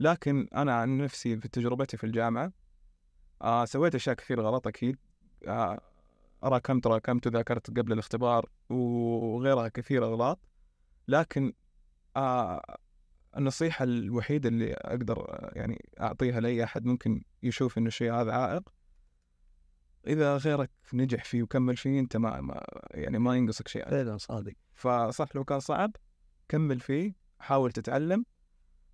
لكن 0.00 0.48
أنا 0.54 0.74
عن 0.74 0.98
نفسي 0.98 1.36
في 1.36 1.48
تجربتي 1.48 1.96
في 1.96 2.04
الجامعة 2.04 2.52
آه 3.42 3.64
سويت 3.64 3.94
أشياء 3.94 4.16
كثير 4.16 4.40
غلط 4.40 4.66
أكيد 4.66 4.96
آه 5.48 5.80
راكمت 6.44 6.86
راكمت 6.86 7.26
وذاكرت 7.26 7.78
قبل 7.78 7.92
الاختبار 7.92 8.48
وغيرها 8.70 9.68
كثير 9.68 10.04
أغلاط. 10.04 10.38
لكن 11.08 11.52
آه 12.16 12.78
النصيحة 13.36 13.82
الوحيدة 13.82 14.48
اللي 14.48 14.72
أقدر 14.74 15.50
يعني 15.52 15.84
أعطيها 16.00 16.40
لأي 16.40 16.64
أحد 16.64 16.86
ممكن 16.86 17.22
يشوف 17.42 17.78
إنه 17.78 17.86
الشيء 17.86 18.12
هذا 18.12 18.32
عائق. 18.32 18.62
إذا 20.06 20.36
غيرك 20.36 20.70
نجح 20.94 21.24
فيه 21.24 21.42
وكمل 21.42 21.76
فيه 21.76 22.00
أنت 22.00 22.16
ما, 22.16 22.40
ما 22.40 22.64
يعني 22.90 23.18
ما 23.18 23.36
ينقصك 23.36 23.68
شيء. 23.68 23.90
فعلا 23.90 24.16
صادق. 24.18 24.52
فصح 24.74 25.36
لو 25.36 25.44
كان 25.44 25.60
صعب 25.60 25.96
كمل 26.48 26.80
فيه 26.80 27.14
حاول 27.38 27.72
تتعلم. 27.72 28.24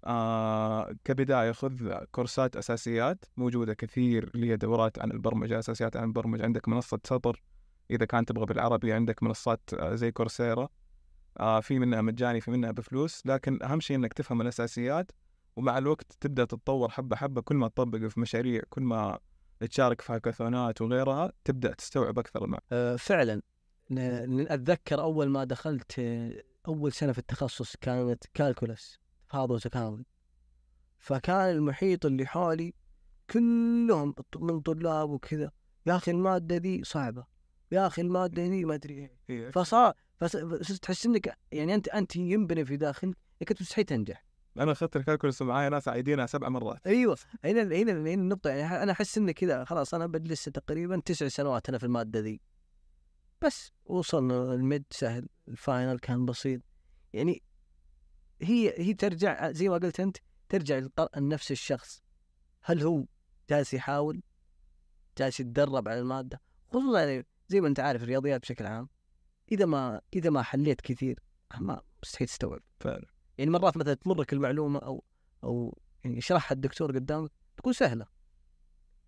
آه 0.05 0.97
كبداية 1.05 1.53
خذ 1.53 1.95
كورسات 2.13 2.57
أساسيات 2.57 3.25
موجودة 3.37 3.75
كثير 3.75 4.31
اللي 4.35 4.51
هي 4.51 4.57
دورات 4.57 4.99
عن 4.99 5.11
البرمجة 5.11 5.59
أساسيات 5.59 5.97
عن 5.97 6.05
البرمجة. 6.05 6.43
عندك 6.43 6.69
منصة 6.69 7.01
سطر 7.05 7.43
إذا 7.91 8.05
كان 8.05 8.25
تبغى 8.25 8.47
بالعربي 8.47 8.93
عندك 8.93 9.23
منصات 9.23 9.61
آه، 9.75 9.95
زي 9.95 10.13
كورسيرا. 10.13 10.69
آه 11.41 11.61
في 11.61 11.79
منها 11.79 12.03
مجاني 12.03 12.41
في 12.41 12.51
منها 12.51 12.71
بفلوس 12.71 13.27
لكن 13.27 13.63
أهم 13.63 13.81
شيء 13.81 13.97
إنك 13.97 14.13
تفهم 14.13 14.41
الأساسيات 14.41 15.13
ومع 15.57 15.79
الوقت 15.79 16.13
تبدأ 16.21 16.45
تتطور 16.45 16.89
حبة 16.89 17.17
حبة 17.17 17.41
كل 17.41 17.55
ما 17.57 17.69
تطبق 17.69 17.99
في 17.99 18.21
مشاريع 18.21 18.63
كل 18.71 18.83
ما 18.83 19.19
تشارك 19.71 20.01
في 20.01 20.13
هاكاثونات 20.13 20.83
وغيرها 20.83 21.33
تبدأ 21.45 21.75
تستوعب 21.75 22.19
أكثر 22.19 22.45
المعنى 22.45 22.63
آه، 22.73 22.97
فعلا. 22.97 23.43
أتذكر 23.93 25.01
أول 25.01 25.29
ما 25.29 25.45
دخلت 25.45 25.99
آه، 25.99 26.43
أول 26.69 26.93
سنة 26.93 27.13
في 27.13 27.19
التخصص 27.19 27.77
كانت 27.77 28.25
كالكولس 28.35 29.01
فاضل 29.27 29.61
تكامل 29.61 30.05
فكان 30.99 31.51
المحيط 31.51 32.07
اللي 32.07 32.27
حولي 32.27 32.75
كلهم 33.31 34.15
من 34.37 34.61
طلاب 34.61 35.11
وكذا. 35.11 35.51
يا 35.87 35.97
أخي 35.97 36.11
المادة 36.11 36.57
دي 36.57 36.85
صعبة 36.85 37.25
يا 37.73 37.87
أخي 37.87 38.03
المادة 38.03 38.47
دي 38.47 38.65
ما 38.65 38.75
أدري 38.75 39.11
إيه. 39.31 39.51
فصار 39.51 39.95
فص- 40.21 40.37
فصرت 40.37 40.83
تحس 40.83 41.07
إنك 41.07 41.39
يعني 41.53 41.75
أنت 41.75 41.89
أنت 41.89 42.17
ينبني 42.17 42.65
في 42.65 42.77
داخلك 42.77 43.17
انك 43.43 43.51
أنت 43.51 43.61
مستحيل 43.63 43.85
تنجح. 43.85 44.25
أنا 44.59 44.73
أخذت 44.73 44.97
ال 44.97 45.02
calculus 45.02 45.43
معايا 45.43 45.69
ناس 45.69 45.89
عايدينها 45.89 46.27
سبع 46.27 46.49
مرات. 46.49 46.87
أيوه 46.87 47.19
هنا 47.45 47.63
هنا 47.63 47.93
هنا 47.93 48.15
النقطة. 48.15 48.51
يعني 48.51 48.83
أنا 48.83 48.93
أحس 48.93 49.19
إني 49.19 49.33
كذا 49.33 49.65
خلاص 49.65 49.95
أنا 49.95 50.07
بجلس 50.07 50.45
تقريبا 50.45 51.01
تسع 51.05 51.29
سنوات 51.29 51.69
أنا 51.69 51.79
في 51.79 51.85
المادة 51.85 52.21
ذي. 52.21 52.41
بس 53.43 53.73
وصلنا 53.85 54.55
ال 54.55 54.62
mid 54.62 54.85
سهل 54.91 55.29
ال 55.49 55.57
final 55.57 55.99
كان 55.99 56.27
بسيط. 56.27 56.61
يعني 57.13 57.43
هي 58.43 58.75
هي 58.79 58.95
ترجع 58.95 59.51
زي 59.51 59.69
ما 59.69 59.75
قلت 59.75 60.01
أنت 60.01 60.17
ترجع 60.49 60.81
لنفس 61.17 61.51
الشخص. 61.51 62.03
هل 62.63 62.83
هو 62.83 63.05
جالس 63.51 63.75
يحاول؟ 63.75 64.23
جالس 65.19 65.41
يتدرب 65.41 65.89
على 65.89 66.01
المادة؟ 66.01 66.41
خصوصا 66.69 67.01
يعني 67.01 67.27
زي 67.49 67.61
ما 67.61 67.69
أنت 67.69 67.81
عارف 67.81 68.03
الرياضيات 68.03 68.41
بشكل 68.41 68.67
عام. 68.67 68.89
إذا 69.53 69.67
ما 69.67 70.01
إذا 70.15 70.31
ما 70.31 70.43
حليت 70.43 70.81
كثير 70.81 71.21
ما 71.59 71.83
مستحيل 72.03 72.29
تستوعب. 72.29 72.63
فعلا. 72.81 73.07
يعني 73.39 73.51
مرات 73.51 73.77
مثلا 73.77 73.95
تمرك 73.95 74.33
المعلومة 74.33 74.79
أو 74.79 75.05
أو 75.45 75.79
يعني 76.05 76.17
يشرحها 76.17 76.55
الدكتور 76.55 76.93
قدامك 76.93 77.31
تكون 77.57 77.73
سهلة. 77.73 78.07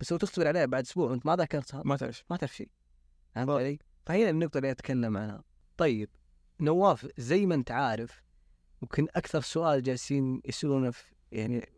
بس 0.01 0.13
لو 0.13 0.19
تصبر 0.19 0.49
عليها 0.49 0.67
بعد 0.67 0.83
أسبوع 0.83 1.11
وأنت 1.11 1.27
ما 1.27 1.37
ذاكرتها 1.37 1.83
ما 1.85 1.97
تعرف. 1.97 2.25
ما 2.31 2.37
تعرف 2.37 2.55
شيء. 2.55 2.71
فهمت 3.35 3.49
صح. 3.49 3.55
علي؟ 3.55 3.79
فهي 4.07 4.31
النقطة 4.31 4.59
اللي 4.59 4.71
أتكلم 4.71 5.17
عنها. 5.17 5.45
طيب 5.77 6.11
نواف 6.61 7.09
زي 7.19 7.47
ما 7.47 7.55
أنت 7.55 7.71
عارف 7.71 8.23
ممكن 8.83 9.07
أكثر 9.17 9.41
سؤال 9.41 9.83
جالسين 9.83 10.43
يسألونه 10.45 10.91
في 10.91 11.05
يعني 11.33 11.69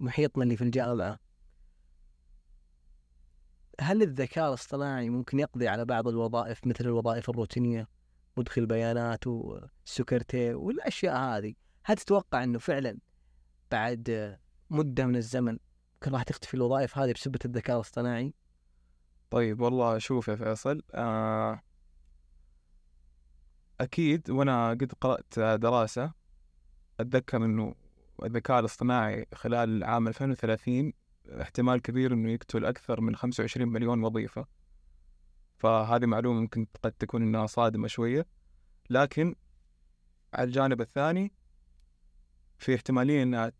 محيطنا 0.00 0.44
اللي 0.44 0.56
في 0.56 0.64
الجامعة. 0.64 1.18
هل 3.80 4.02
الذكاء 4.02 4.48
الاصطناعي 4.48 5.10
ممكن 5.10 5.38
يقضي 5.38 5.68
على 5.68 5.84
بعض 5.84 6.08
الوظائف 6.08 6.66
مثل 6.66 6.84
الوظائف 6.84 7.30
الروتينية؟ 7.30 7.88
مدخل 8.36 8.66
بيانات 8.66 9.26
والسكرتير 9.26 10.56
والأشياء 10.56 11.16
هذه 11.16 11.54
هل 11.84 11.96
تتوقع 11.96 12.44
أنه 12.44 12.58
فعلا 12.58 12.98
بعد 13.70 14.36
مدة 14.70 15.06
من 15.06 15.16
الزمن 15.16 15.58
ممكن 15.94 16.12
راح 16.12 16.22
تختفي 16.22 16.54
الوظائف 16.54 16.98
هذه 16.98 17.12
بسبب 17.12 17.36
الذكاء 17.44 17.76
الاصطناعي؟ 17.76 18.34
طيب 19.30 19.60
والله 19.60 19.98
شوف 19.98 20.28
يا 20.28 20.36
فيصل 20.36 20.82
آه 20.94 21.60
أكيد 23.80 24.30
وأنا 24.30 24.70
قد 24.70 24.92
قرأت 25.00 25.38
دراسة 25.38 26.12
أتذكر 27.00 27.44
إنه 27.44 27.74
الذكاء 28.24 28.60
الاصطناعي 28.60 29.26
خلال 29.34 29.84
عام 29.84 30.08
2030 30.08 30.92
احتمال 31.40 31.82
كبير 31.82 32.12
إنه 32.12 32.30
يقتل 32.30 32.64
أكثر 32.64 33.00
من 33.00 33.16
25 33.16 33.68
مليون 33.68 34.04
وظيفة 34.04 34.46
فهذه 35.58 36.06
معلومة 36.06 36.40
ممكن 36.40 36.66
قد 36.82 36.92
تكون 36.92 37.22
إنها 37.22 37.46
صادمة 37.46 37.88
شوية. 37.88 38.26
لكن 38.90 39.34
على 40.34 40.44
الجانب 40.44 40.80
الثاني 40.80 41.32
في 42.58 42.74
احتمالية 42.74 43.22
إنها 43.22 43.52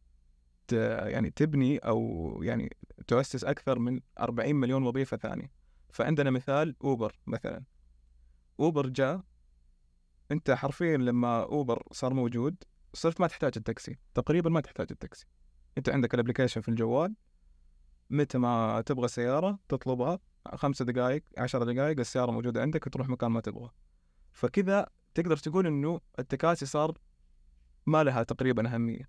يعني 0.72 1.30
تبني 1.30 1.78
أو 1.78 2.40
يعني 2.42 2.76
تؤسس 3.06 3.44
أكثر 3.44 3.78
من 3.78 4.00
40 4.20 4.56
مليون 4.56 4.82
وظيفة 4.82 5.16
ثانية. 5.16 5.52
فعندنا 5.92 6.30
مثال 6.30 6.76
أوبر 6.84 7.20
مثلا. 7.26 7.64
أوبر 8.60 8.86
جاء. 8.86 9.22
أنت 10.32 10.50
حرفيا 10.50 10.96
لما 10.96 11.42
أوبر 11.42 11.82
صار 11.92 12.14
موجود 12.14 12.56
صرت 12.94 13.20
ما 13.20 13.26
تحتاج 13.26 13.52
التاكسي. 13.56 13.98
تقريبا 14.14 14.50
ما 14.50 14.60
تحتاج 14.60 14.86
التاكسي. 14.90 15.26
أنت 15.78 15.88
عندك 15.88 16.14
ال 16.14 16.18
application 16.18 16.60
في 16.60 16.68
الجوال. 16.68 17.14
متى 18.10 18.38
ما 18.38 18.80
تبغى 18.80 19.08
سيارة 19.08 19.58
تطلبها 19.68 20.18
خمسة 20.54 20.84
دقائق 20.84 21.22
عشر 21.38 21.72
دقائق 21.72 21.98
السيارة 21.98 22.30
موجودة 22.30 22.62
عندك 22.62 22.84
تروح 22.84 23.08
مكان 23.08 23.30
ما 23.30 23.40
تبغى. 23.40 23.70
فكذا 24.32 24.86
تقدر 25.14 25.36
تقول 25.36 25.66
إنه 25.66 26.00
التكاسي 26.18 26.66
صار 26.66 26.98
ما 27.86 28.04
لها 28.04 28.22
تقريبا 28.22 28.74
أهمية. 28.74 29.08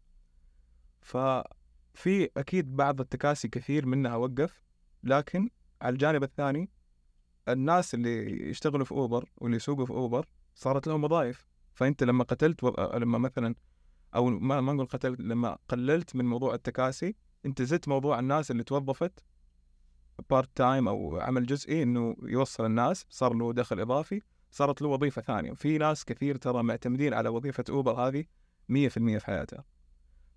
ففي 1.02 2.30
أكيد 2.38 2.76
بعض 2.76 3.02
التكاسي 3.02 3.47
كثير 3.47 3.86
منها 3.86 4.15
وقف 4.15 4.63
لكن 5.04 5.50
على 5.82 5.93
الجانب 5.93 6.23
الثاني 6.23 6.69
الناس 7.50 7.93
اللي 7.93 8.50
يشتغلوا 8.50 8.86
في 8.86 8.91
أوبر 8.91 9.30
واللي 9.38 9.58
يسوقوا 9.58 9.86
في 9.86 9.91
أوبر 9.91 10.28
صارت 10.56 10.88
لهم 10.88 11.04
وظائف. 11.04 11.45
فأنت 11.73 12.04
لما 12.04 12.23
قتلت 12.23 12.63
وض... 12.63 12.80
لما 12.95 13.17
مثلا 13.17 13.56
أو 14.15 14.26
ما 14.26 14.62
ما 14.62 14.73
نقول 14.73 14.86
قتلت 14.86 15.19
لما 15.19 15.58
قللت 15.69 16.15
من 16.15 16.26
موضوع 16.26 16.54
التكاسي 16.54 17.15
أنت 17.45 17.62
زدت 17.62 17.88
موضوع 17.88 18.19
الناس 18.19 18.52
اللي 18.52 18.63
توظفت 18.63 19.23
part 20.30 20.50
time 20.56 20.88
أو 20.88 21.19
عمل 21.19 21.45
جزئي 21.45 21.84
إنه 21.84 22.15
يوصل 22.23 22.65
الناس 22.65 23.06
صار 23.10 23.34
له 23.34 23.53
دخل 23.53 23.80
إضافي 23.80 24.21
صارت 24.51 24.82
له 24.82 24.88
وظيفة 24.88 25.21
ثانية. 25.21 25.53
في 25.53 25.77
ناس 25.77 26.06
كثير 26.06 26.36
ترى 26.36 26.63
معتمدين 26.63 27.13
على 27.13 27.30
وظيفة 27.30 27.63
أوبر 27.69 27.91
هذه 27.91 28.25
100% 28.69 29.17
في 29.17 29.25
حياتها. 29.25 29.63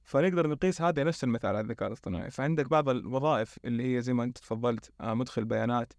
فنقدر 0.04 0.46
نقيس 0.46 0.82
هذا 0.82 1.04
نفس 1.04 1.24
المثال 1.24 1.50
على 1.50 1.60
الذكاء 1.60 1.88
الاصطناعي. 1.88 2.30
فعندك 2.30 2.68
بعض 2.68 2.88
الوظائف 2.88 3.58
اللي 3.64 3.96
هي 3.96 4.02
زي 4.02 4.12
ما 4.12 4.24
أنت 4.24 4.38
تفضلت 4.38 4.92
آه، 5.00 5.14
مدخل 5.14 5.44
بيانات 5.44 5.92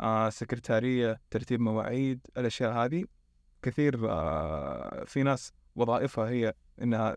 آه، 0.00 0.30
سكرتارية 0.30 1.20
ترتيب 1.30 1.60
مواعيد 1.60 2.26
الأشياء 2.36 2.72
هذه. 2.72 3.04
كثير 3.62 4.10
آه، 4.10 5.04
في 5.04 5.22
ناس 5.22 5.52
وظائفها 5.76 6.28
هي 6.28 6.54
إنها 6.82 7.16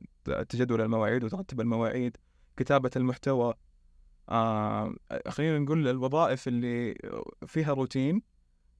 تجدول 0.49 0.81
المواعيد 0.81 1.23
وترتب 1.23 1.61
المواعيد 1.61 2.17
كتابة 2.57 2.91
المحتوى 2.95 3.53
آه 4.29 4.95
خلينا 5.27 5.59
نقول 5.59 5.87
الوظائف 5.87 6.47
اللي 6.47 6.95
فيها 7.47 7.73
روتين 7.73 8.21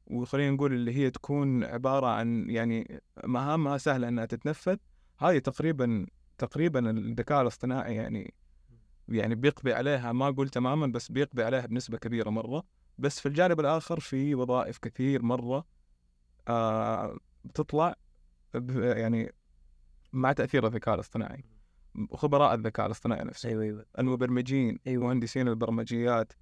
وخلينا 0.07 0.51
نقول 0.51 0.73
اللي 0.73 0.95
هي 0.95 1.09
تكون 1.11 1.63
عبارة 1.63 2.07
عن 2.07 2.49
يعني 2.49 3.01
مهامها 3.23 3.77
سهلة 3.77 4.07
إنها 4.07 4.25
تتنفذ 4.25 4.77
هذه 5.17 5.37
تقريبا 5.37 6.05
تقريبا 6.37 6.89
الذكاء 6.89 7.41
الاصطناعي 7.41 7.95
يعني 7.95 8.33
يعني 9.09 9.35
بيقضي 9.35 9.73
عليها 9.73 10.11
ما 10.11 10.27
أقول 10.27 10.49
تماما 10.49 10.87
بس 10.87 11.11
بيقضي 11.11 11.43
عليها 11.43 11.65
بنسبة 11.65 11.97
كبيرة 11.97 12.29
مرة. 12.29 12.63
بس 12.97 13.19
في 13.19 13.25
الجانب 13.25 13.59
الآخر 13.59 13.99
في 13.99 14.35
وظائف 14.35 14.77
كثير 14.77 15.21
مرة 15.23 15.65
آه 16.47 17.17
بتطلع 17.45 17.95
يعني 18.77 19.33
مع 20.13 20.33
تأثير 20.33 20.67
الذكاء 20.67 20.95
الاصطناعي. 20.95 21.43
خبراء 22.11 22.53
الذكاء 22.53 22.85
الاصطناعي 22.85 23.23
نفسه. 23.23 23.49
أيوه 23.49 23.63
أيوه. 23.63 23.85
المبرمجين 23.99 24.79
أيوة. 24.87 25.03
مهندسين 25.03 25.47
البرمجيات 25.47 26.33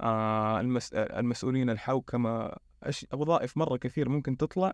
آه 0.00 0.60
المس... 0.60 0.92
المسؤولين 0.94 1.70
الحوكمة 1.70 2.52
أش... 2.82 3.06
وظائف 3.14 3.56
مرة 3.56 3.76
كثير 3.76 4.08
ممكن 4.08 4.36
تطلع 4.36 4.72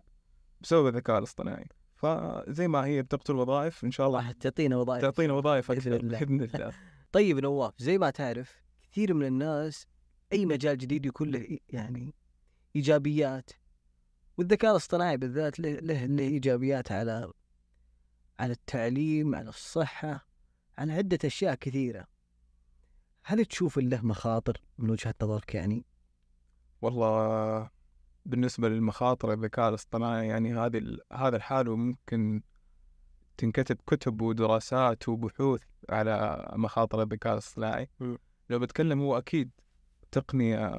بسبب 0.61 0.87
الذكاء 0.87 1.17
الاصطناعي. 1.17 1.67
فزي 1.95 2.67
ما 2.67 2.85
هي 2.85 3.01
بتقتل 3.01 3.35
وظائف 3.35 3.83
إن 3.83 3.91
شاء 3.91 4.07
الله 4.07 4.19
راح 4.19 4.31
تعطينا 4.31 4.77
وظائف. 4.77 5.01
تعطينا 5.01 5.33
وظائف 5.33 5.71
أكثر 5.71 5.95
الله. 5.95 6.19
بإذن 6.19 6.41
الله. 6.41 6.73
طيب 7.11 7.39
نواف 7.39 7.73
زي 7.77 7.97
ما 7.97 8.09
تعرف 8.09 8.61
كثير 8.91 9.13
من 9.13 9.25
الناس 9.25 9.87
أي 10.33 10.45
مجال 10.45 10.77
جديد 10.77 11.05
يكون 11.05 11.31
له 11.31 11.57
يعني 11.69 12.13
إيجابيات 12.75 13.49
والذكاء 14.37 14.71
الاصطناعي 14.71 15.17
بالذات 15.17 15.59
له, 15.59 15.69
له 15.79 16.23
إيجابيات 16.23 16.91
على 16.91 17.31
على 18.39 18.51
التعليم 18.51 19.35
على 19.35 19.49
الصحة 19.49 20.27
على 20.77 20.93
عدة 20.93 21.19
أشياء 21.25 21.55
كثيرة 21.55 22.07
هل 23.23 23.45
تشوف 23.45 23.77
له 23.77 24.01
مخاطر 24.05 24.61
من 24.77 24.89
وجهة 24.89 25.15
نظرك 25.21 25.55
يعني؟ 25.55 25.85
والله 26.81 27.69
بالنسبة 28.25 28.69
للمخاطر 28.69 29.33
الذكاء 29.33 29.69
الاصطناعي 29.69 30.27
يعني 30.27 30.53
هذه 30.53 30.77
ال- 30.77 31.01
هذا 31.13 31.35
الحال 31.37 31.69
ممكن 31.69 32.41
تنكتب 33.37 33.77
كتب 33.87 34.21
ودراسات 34.21 35.09
وبحوث 35.09 35.61
على 35.89 36.45
مخاطر 36.55 37.01
الذكاء 37.01 37.33
الاصطناعي. 37.33 37.89
لو 38.49 38.59
بتكلم 38.59 39.01
هو 39.01 39.17
أكيد 39.17 39.51
تقنية 40.11 40.71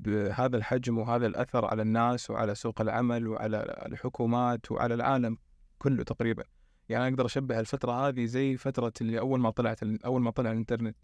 بهذا 0.00 0.56
الحجم 0.56 0.98
وهذا 0.98 1.26
الأثر 1.26 1.64
على 1.64 1.82
الناس 1.82 2.30
وعلى 2.30 2.54
سوق 2.54 2.80
العمل 2.80 3.28
وعلى 3.28 3.82
الحكومات 3.86 4.72
وعلى 4.72 4.94
العالم 4.94 5.38
كله 5.78 6.04
تقريبا 6.04 6.44
يعني 6.88 7.08
أقدر 7.08 7.26
أشبه 7.26 7.60
الفترة 7.60 8.08
هذه 8.08 8.24
زي 8.24 8.56
فترة 8.56 8.92
اللي 9.00 9.18
أول 9.18 9.40
ما 9.40 9.50
طلعت 9.50 9.82
أول 9.82 10.22
ما 10.22 10.30
طلع 10.30 10.50
الإنترنت. 10.50 10.96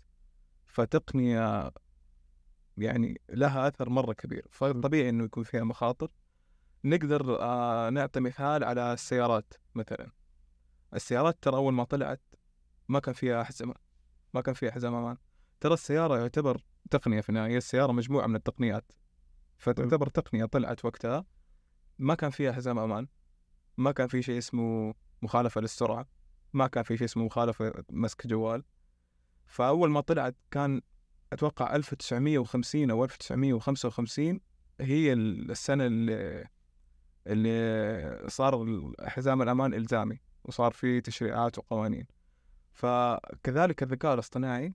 فتقنية 0.67 1.73
يعني 2.77 3.21
لها 3.31 3.69
أثر 3.69 3.91
مرة 3.91 4.13
كبير. 4.13 4.47
فطبيعي 4.51 5.09
إنه 5.09 5.25
يكون 5.25 5.45
فيها 5.45 5.65
مخاطر. 5.65 6.11
نقدر 6.85 7.41
آه 7.41 7.91
نعطي 7.91 8.21
مثال 8.21 8.65
على 8.65 8.93
السيارات 8.93 9.55
مثلا. 9.75 10.11
السيارات 10.95 11.39
ترى 11.43 11.57
أول 11.57 11.73
ما 11.73 11.85
طلعت 11.85 12.23
ما 12.89 13.01
كان 13.01 13.15
فيها 13.15 13.45
حزمه 13.45 13.75
ما 14.35 14.41
كان 14.41 14.55
فيها 14.55 14.71
حزام 14.71 14.95
أمان. 14.95 15.17
ترى 15.61 15.75
السيارة 15.75 16.19
يعتبر 16.19 16.63
تقنية 16.91 17.21
في 17.21 17.29
النهاية. 17.29 17.57
السيارة 17.57 17.93
مجموعة 17.93 18.27
من 18.27 18.37
التقنيات. 18.37 18.93
فتعتبر 19.59 20.09
تقنية 20.09 20.45
طلعت 20.45 20.85
وقتها 20.85 21.25
ما 21.99 22.15
كان 22.15 22.31
فيها 22.31 22.53
حزام 22.53 22.79
أمان. 22.79 23.09
ما 23.77 23.93
كان 23.93 24.09
في 24.09 24.23
شيء 24.23 24.39
اسمه 24.39 24.95
مخالفة 25.23 25.61
للسرعة. 25.61 26.07
ما 26.53 26.67
كان 26.67 26.83
في 26.83 26.97
شيء 26.97 27.05
اسمه 27.05 27.25
مخالفة 27.25 27.73
مسك 27.91 28.27
جوال. 28.27 28.65
فأول 29.47 29.91
ما 29.91 30.01
طلعت 30.01 30.37
كان 30.51 30.81
أتوقع 31.33 31.77
1950 31.77 32.91
أو 32.91 33.05
1955 33.05 34.41
هي 34.81 35.13
السنة 35.13 35.87
اللي 35.87 36.49
اللي 37.27 38.29
صار 38.29 38.93
حزام 39.01 39.43
الأمان 39.43 39.75
إلزامي 39.75 40.21
وصار 40.45 40.73
في 40.73 41.01
تشريعات 41.01 41.59
وقوانين. 41.59 42.07
فكذلك 42.73 43.83
الذكاء 43.83 44.15
الاصطناعي 44.15 44.75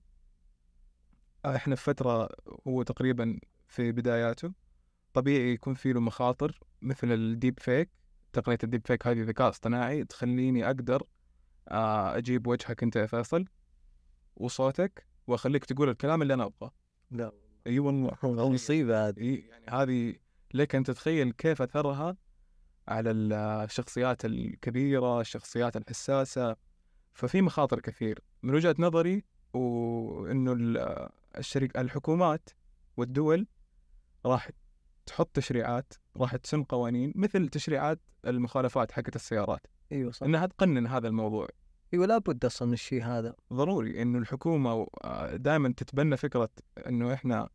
إحنا 1.45 1.75
في 1.75 1.83
فترة 1.83 2.29
هو 2.67 2.83
تقريبا 2.83 3.39
في 3.67 3.91
بداياته. 3.91 4.53
طبيعي 5.13 5.53
يكون 5.53 5.73
في 5.73 5.93
له 5.93 5.99
مخاطر 5.99 6.59
مثل 6.81 7.11
الديب 7.11 7.59
فيك 7.59 7.89
تقنية 8.33 8.57
الديب 8.63 8.87
فيك 8.87 9.07
هذه 9.07 9.23
ذكاء 9.23 9.49
اصطناعي 9.49 10.03
تخليني 10.05 10.65
أقدر 10.65 11.03
آه، 11.67 12.17
أجيب 12.17 12.47
وجهك 12.47 12.83
أنت 12.83 12.95
يا 12.95 13.05
فيصل 13.05 13.45
وصوتك 14.35 15.07
وأخليك 15.27 15.65
تقول 15.65 15.89
الكلام 15.89 16.21
اللي 16.21 16.33
أنا 16.33 16.43
أبغاه. 16.45 16.71
لا 17.11 17.31
أي 17.67 17.79
والله. 17.79 18.17
مصيبه 18.49 19.07
هذه 19.07 19.43
يعني 19.49 19.65
هذه 19.69 20.15
لك 20.53 20.75
أن 20.75 20.83
تتخيل 20.83 21.31
كيف 21.31 21.61
أثرها 21.61 22.17
على 22.87 23.11
الشخصيات 23.11 24.25
الكبيرة 24.25 25.21
الشخصيات 25.21 25.77
الحساسة. 25.77 26.55
ففي 27.13 27.41
مخاطر 27.41 27.79
كثير. 27.79 28.19
من 28.43 28.55
وجهة 28.55 28.75
نظري 28.79 29.23
وإنه 29.53 30.53
ال- 30.53 31.09
الشريك 31.37 31.77
الحكومات 31.77 32.49
والدول 32.97 33.47
راح 34.25 34.49
تحط 35.05 35.29
تشريعات 35.33 35.93
راح 36.17 36.35
تسن 36.35 36.63
قوانين 36.63 37.13
مثل 37.15 37.47
تشريعات 37.47 37.99
المخالفات 38.27 38.91
حقت 38.91 39.15
السيارات. 39.15 39.67
أيوه 39.91 40.11
صح. 40.11 40.23
إنها 40.23 40.45
تقنن 40.45 40.87
هذا 40.87 41.07
الموضوع. 41.07 41.47
أيوه 41.93 42.05
لابد 42.05 42.45
أصلا 42.45 42.67
من 42.67 42.73
الشيء 42.73 43.03
هذا. 43.03 43.35
ضروري 43.53 44.01
إنه 44.01 44.19
الحكومة 44.19 44.87
دائما 45.33 45.73
تتبنى 45.77 46.17
فكرة 46.17 46.49
إنه 46.87 47.13
إحنا 47.13 47.49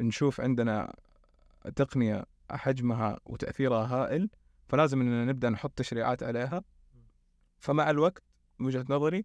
نشوف 0.00 0.40
عندنا 0.40 0.94
تقنية 1.76 2.24
حجمها 2.50 3.20
وتأثيرها 3.26 3.86
هائل 3.86 4.30
فلازم 4.68 5.00
إننا 5.00 5.24
نبدأ 5.24 5.50
نحط 5.50 5.72
تشريعات 5.78 6.22
عليها. 6.22 6.62
فمع 7.58 7.90
الوقت 7.90 8.22
من 8.58 8.66
وجهة 8.66 8.84
نظري 8.88 9.24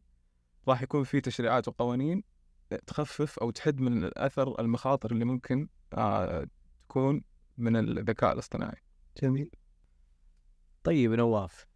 راح 0.67 0.81
يكون 0.81 1.03
في 1.03 1.21
تشريعات 1.21 1.67
وقوانين 1.67 2.23
تخفف 2.87 3.39
أو 3.39 3.51
تحد 3.51 3.81
من 3.81 4.03
الأثر 4.03 4.61
المخاطر 4.61 5.11
اللي 5.11 5.25
ممكن 5.25 5.67
آه، 5.93 6.47
تكون 6.89 7.21
من 7.57 7.75
الذكاء 7.75 8.33
الاصطناعي. 8.33 8.81
جميل. 9.21 9.51
طيب 10.83 11.13
نواف 11.13 11.67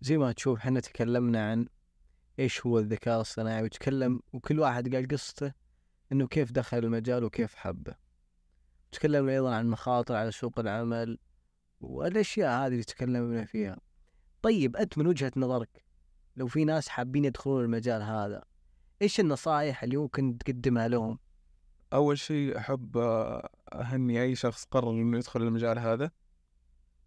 زي 0.00 0.18
ما 0.18 0.32
تشوف 0.32 0.58
إحنا 0.58 0.80
تكلمنا 0.80 1.50
عن 1.50 1.68
إيش 2.38 2.66
هو 2.66 2.78
الذكاء 2.78 3.16
الاصطناعي 3.16 3.62
وتكلم 3.62 4.20
وكل 4.32 4.60
واحد 4.60 4.94
قال 4.94 5.08
قصته 5.08 5.52
إنه 6.12 6.26
كيف 6.26 6.52
دخل 6.52 6.78
المجال 6.78 7.24
وكيف 7.24 7.54
حبه. 7.54 7.94
تكلمنا 8.92 9.32
أيضا 9.32 9.54
عن 9.54 9.66
مخاطر 9.66 10.14
على 10.14 10.30
سوق 10.30 10.58
العمل 10.58 11.18
والأشياء 11.80 12.66
هذه 12.66 12.72
اللي 12.72 12.84
تكلمنا 12.84 13.44
فيها. 13.44 13.80
طيب 14.42 14.76
أنت 14.76 14.98
من 14.98 15.06
وجهة 15.06 15.32
نظرك 15.36 15.84
لو 16.36 16.46
في 16.46 16.64
ناس 16.64 16.88
حابين 16.88 17.24
يدخلون 17.24 17.64
المجال 17.64 18.02
هذا 18.02 18.44
إيش 19.02 19.20
النصائح 19.20 19.82
اللي 19.82 19.96
ممكن 19.96 20.38
تقدمها 20.38 20.88
لهم؟ 20.88 21.18
أول 21.92 22.18
شيء 22.18 22.58
أحب 22.58 22.96
أهني 23.80 24.22
أي 24.22 24.34
شخص 24.34 24.64
قرر 24.64 24.90
إنه 24.90 25.18
يدخل 25.18 25.42
المجال 25.42 25.78
هذا 25.78 26.10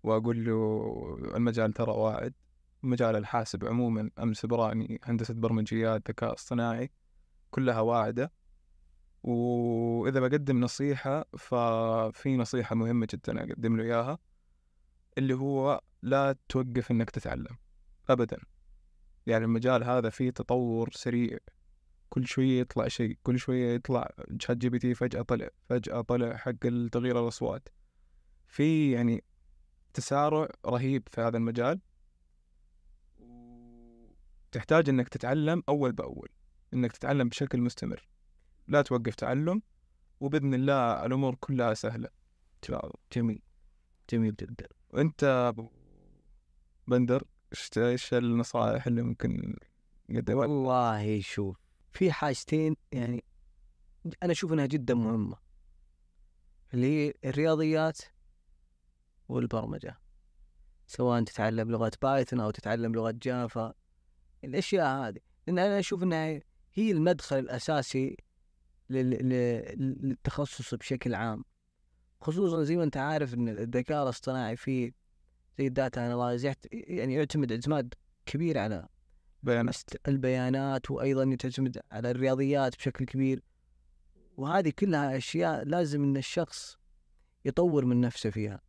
وأقول 0.03 0.45
له 0.45 1.31
المجال 1.35 1.73
ترى 1.73 1.91
واعد 1.91 2.33
مجال 2.83 3.15
الحاسب 3.15 3.65
عموما 3.65 4.09
أمس 4.19 4.45
براني 4.45 4.99
هندسة 5.03 5.33
برمجيات 5.33 6.09
ذكاء 6.09 6.33
اصطناعي 6.33 6.91
كلها 7.51 7.79
واعدة. 7.79 8.31
وإذا 9.23 10.19
بقدم 10.19 10.59
نصيحة 10.59 11.25
ففي 11.37 12.37
نصيحة 12.37 12.75
مهمة 12.75 13.07
جدا 13.13 13.43
أقدم 13.43 13.77
له 13.77 13.83
إياها 13.83 14.17
اللي 15.17 15.33
هو 15.33 15.81
لا 16.01 16.35
توقف 16.49 16.91
إنك 16.91 17.09
تتعلم 17.09 17.57
ابدا. 18.09 18.37
يعني 19.27 19.45
المجال 19.45 19.83
هذا 19.83 20.09
فيه 20.09 20.29
تطور 20.29 20.89
سريع. 20.93 21.37
كل 22.09 22.27
شوية 22.27 22.61
يطلع 22.61 22.87
شيء 22.87 23.17
كل 23.23 23.39
شوية 23.39 23.75
يطلع 23.75 24.09
ChatGPT 24.39 24.93
فجأة 24.93 25.21
طلع 25.21 25.49
فجأة 25.69 26.01
طلع 26.01 26.37
حق 26.37 26.51
تغيير 26.91 27.23
الأصوات. 27.23 27.69
في 28.47 28.91
يعني 28.91 29.23
تسارع 29.93 30.47
رهيب 30.65 31.07
في 31.11 31.21
هذا 31.21 31.37
المجال. 31.37 31.79
تحتاج 34.51 34.89
إنك 34.89 35.09
تتعلم 35.09 35.63
أول 35.69 35.91
بأول 35.91 36.29
إنك 36.73 36.91
تتعلم 36.91 37.29
بشكل 37.29 37.61
مستمر. 37.61 38.07
لا 38.67 38.81
توقف 38.81 39.15
تعلم 39.15 39.61
وبإذن 40.19 40.53
الله 40.53 41.05
الأمور 41.05 41.35
كلها 41.35 41.73
سهلة. 41.73 42.09
جميل 43.13 43.41
جميل 44.09 44.35
جدا. 44.35 44.67
وأنت 44.89 45.53
بندر 46.87 47.23
إيش 47.77 48.13
النصائح 48.13 48.87
اللي 48.87 49.01
ممكن؟ 49.01 49.55
والله 50.29 51.21
شوف 51.21 51.66
في 51.97 52.11
حاجتين 52.11 52.75
يعني 52.91 53.23
أنا 54.23 54.31
أشوف 54.31 54.53
إنها 54.53 54.65
جدا 54.65 54.93
مهمة 54.93 55.37
اللي 56.73 56.87
هي 57.07 57.13
الرياضيات 57.25 57.97
والبرمجة 59.29 59.99
سواء 60.87 61.23
تتعلم 61.23 61.71
لغة 61.71 61.91
بايثون 62.01 62.39
أو 62.39 62.51
تتعلم 62.51 62.95
لغة 62.95 63.11
جافا 63.21 63.73
الأشياء 64.43 64.85
هذه 65.07 65.19
لأن 65.47 65.59
أنا 65.59 65.79
أشوف 65.79 66.03
إنها 66.03 66.41
هي 66.73 66.91
المدخل 66.91 67.39
الأساسي 67.39 68.17
لل- 68.89 69.09
لل- 69.29 69.97
للتخصص 70.07 70.73
بشكل 70.73 71.15
عام 71.15 71.45
خصوصا 72.21 72.63
زي 72.63 72.75
ما 72.75 72.83
أنت 72.83 72.97
عارف 72.97 73.33
إن 73.33 73.49
الذكاء 73.49 74.03
الاصطناعي 74.03 74.55
فيه 74.57 74.91
زي 75.59 75.67
ال 75.67 75.75
data 75.75 76.05
analysis 76.05 76.45
يعني 76.71 77.13
يعتمد 77.13 77.51
اعتماد 77.51 77.93
كبير 78.25 78.57
على 78.57 78.87
بيانات. 79.43 79.75
البيانات 80.07 80.91
وأيضا 80.91 81.35
تعتمد 81.35 81.81
على 81.91 82.11
الرياضيات 82.11 82.75
بشكل 82.77 83.05
كبير. 83.05 83.41
وهذه 84.37 84.73
كلها 84.79 85.17
أشياء 85.17 85.63
لازم 85.65 86.03
إن 86.03 86.17
الشخص 86.17 86.77
يطور 87.45 87.85
من 87.85 88.01
نفسه 88.01 88.29
فيها. 88.29 88.61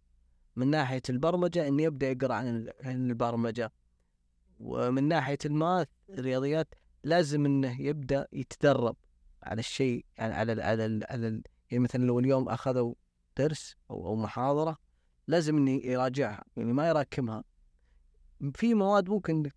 من 0.56 0.68
ناحية 0.70 1.02
البرمجة 1.10 1.68
إنه 1.68 1.82
يبدأ 1.82 2.10
يقرأ 2.10 2.34
عن 2.34 2.48
ال- 2.48 2.72
عن 2.84 3.10
البرمجة. 3.10 3.72
ومن 4.60 5.08
ناحية 5.08 5.38
الماث 5.44 5.88
الرياضيات 6.10 6.74
لازم 7.04 7.44
إنه 7.46 7.80
يبدأ 7.80 8.28
يتدرب 8.32 8.96
على 9.42 9.58
الشيء 9.58 10.04
يعني 10.18 10.34
على 10.34 10.52
ال 10.52 10.60
على 10.60 10.86
ال 10.86 11.04
على 11.10 11.28
ال 11.28 11.42
يعني 11.70 11.84
مثلا 11.84 12.04
لو 12.04 12.18
اليوم 12.18 12.48
أخذوا 12.48 12.94
درس 13.36 13.76
أو 13.90 14.06
أو 14.06 14.16
محاضرة 14.16 14.78
لازم 15.26 15.56
إنه 15.56 15.70
يراجعها. 15.70 16.44
يعني 16.56 16.72
ما 16.72 16.88
يراكمها. 16.88 17.44
في 18.54 18.74
مواد 18.74 19.08
ممكن 19.08 19.50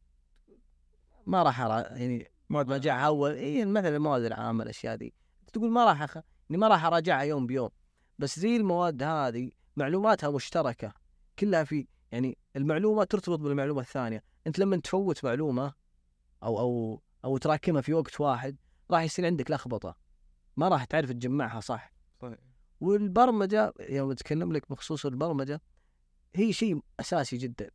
ما 1.25 1.43
راح 1.43 1.61
أرا- 1.61 1.91
يعني 1.91 2.31
ما 2.49 2.61
راجعها 2.61 3.07
أول 3.07 3.31
اي 3.31 3.65
مثلا 3.65 3.95
المواد 3.95 4.23
العامة 4.23 4.63
الأشياء 4.63 4.95
دي 4.95 5.13
تقول 5.53 5.71
ما 5.71 5.85
راح 5.85 6.01
أخ... 6.01 6.17
اني 6.17 6.57
ما 6.57 6.67
راح 6.67 6.85
أراجعها 6.85 7.21
يوم 7.21 7.47
بيوم. 7.47 7.69
بس 8.19 8.39
زي 8.39 8.55
المواد 8.55 9.03
هذه 9.03 9.51
معلوماتها 9.75 10.29
مشتركة. 10.29 10.93
كلها 11.39 11.63
في 11.63 11.87
يعني 12.11 12.37
المعلومة 12.55 13.03
ترتبط 13.03 13.39
بالمعلومة 13.39 13.81
الثانية. 13.81 14.23
أنت 14.47 14.59
لما 14.59 14.77
تفوت 14.77 15.25
معلومة 15.25 15.73
أو 16.43 16.59
أو 16.59 17.01
أو 17.25 17.37
تراكمها 17.37 17.81
في 17.81 17.93
وقت 17.93 18.21
واحد 18.21 18.57
راح 18.91 19.01
يصير 19.01 19.25
عندك 19.25 19.51
لخبطة. 19.51 19.97
ما 20.57 20.67
راح 20.67 20.83
تعرف 20.83 21.11
تجمعها 21.11 21.59
صح. 21.59 21.93
والبرمجة 22.81 23.73
يوم 23.89 24.11
أتكلم 24.11 24.53
لك 24.53 24.71
بخصوص 24.71 25.05
البرمجة 25.05 25.61
هي 26.35 26.53
شيء 26.53 26.81
أساسي 26.99 27.37
جدا. 27.37 27.69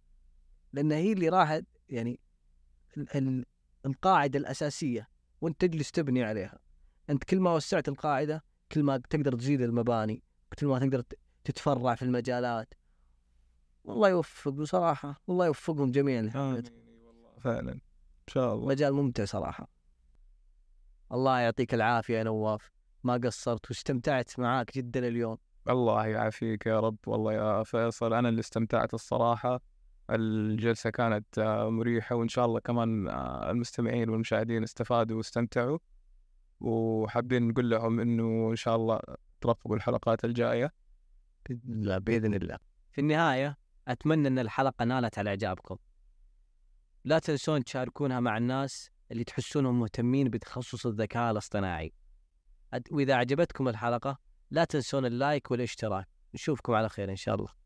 لأن 0.72 0.92
هي 0.92 1.12
اللي 1.12 1.28
راح 1.28 1.60
يعني 1.88 2.20
القاعدة 3.86 4.38
الأساسية 4.38 5.08
وأنت 5.40 5.60
تجلس 5.60 5.92
تبني 5.92 6.24
عليها. 6.24 6.58
أنت 7.10 7.24
كل 7.24 7.40
ما 7.40 7.54
وسعت 7.54 7.88
القاعدة 7.88 8.44
كل 8.72 8.82
ما 8.82 8.96
تقدر 8.96 9.34
تزيد 9.34 9.60
المباني 9.60 10.22
كل 10.58 10.66
ما 10.66 10.78
تقدر 10.78 11.02
تتفرع 11.44 11.94
في 11.94 12.02
المجالات. 12.02 12.74
والله 13.84 14.08
يوفق 14.08 14.52
بصراحة 14.52 15.20
الله 15.28 15.46
يوفقهم 15.46 15.90
جميعا 15.90 16.20
آمين. 16.20 16.64
والله 17.06 17.38
فعلا. 17.40 17.72
إن 17.72 17.80
شاء 18.26 18.54
الله. 18.54 18.66
مجال 18.66 18.92
ممتع 18.92 19.24
صراحة. 19.24 19.68
الله 21.12 21.38
يعطيك 21.38 21.74
العافية 21.74 22.18
يا 22.18 22.22
نواف. 22.22 22.70
ما 23.04 23.14
قصرت 23.24 23.70
واستمتعت 23.70 24.38
معاك 24.38 24.74
جدا 24.74 25.08
اليوم. 25.08 25.38
الله 25.68 26.06
يعافيك 26.06 26.66
يا 26.66 26.80
رب. 26.80 26.96
والله 27.06 27.32
يا 27.32 27.62
فيصل 27.62 28.14
أنا 28.14 28.28
اللي 28.28 28.40
استمتعت 28.40 28.94
الصراحة. 28.94 29.60
الجلسة 30.10 30.90
كانت 30.90 31.38
آه، 31.38 31.70
مريحة 31.70 32.16
وإن 32.16 32.28
شاء 32.28 32.44
الله 32.44 32.60
كمان 32.60 33.08
آه، 33.08 33.50
المستمعين 33.50 34.10
والمشاهدين 34.10 34.62
استفادوا 34.62 35.16
واستمتعوا. 35.16 35.78
وحابين 36.60 37.48
نقول 37.48 37.70
لهم 37.70 38.00
إنه 38.00 38.50
إن 38.50 38.56
شاء 38.56 38.76
الله 38.76 39.00
ترفقوا 39.40 39.76
الحلقات 39.76 40.24
الجاية. 40.24 40.72
باذن 41.48 41.72
الله 41.72 41.98
بإذن 41.98 42.34
الله. 42.34 42.58
في 42.92 43.00
النهاية 43.00 43.56
أتمنى 43.88 44.28
إن 44.28 44.38
الحلقة 44.38 44.84
نالت 44.84 45.18
على 45.18 45.30
إعجابكم. 45.30 45.76
لا 47.04 47.18
تنسون 47.18 47.64
تشاركونها 47.64 48.20
مع 48.20 48.36
الناس 48.36 48.90
اللي 49.12 49.24
تحسونهم 49.24 49.80
مهتمين 49.80 50.28
بتخصص 50.28 50.86
الذكاء 50.86 51.30
الاصطناعي. 51.30 51.92
وإذا 52.90 53.14
عجبتكم 53.14 53.68
الحلقة 53.68 54.18
لا 54.50 54.64
تنسون 54.64 55.06
اللايك 55.06 55.50
والاشتراك. 55.50 56.06
نشوفكم 56.34 56.72
على 56.72 56.88
خير 56.88 57.10
إن 57.10 57.16
شاء 57.16 57.34
الله. 57.34 57.65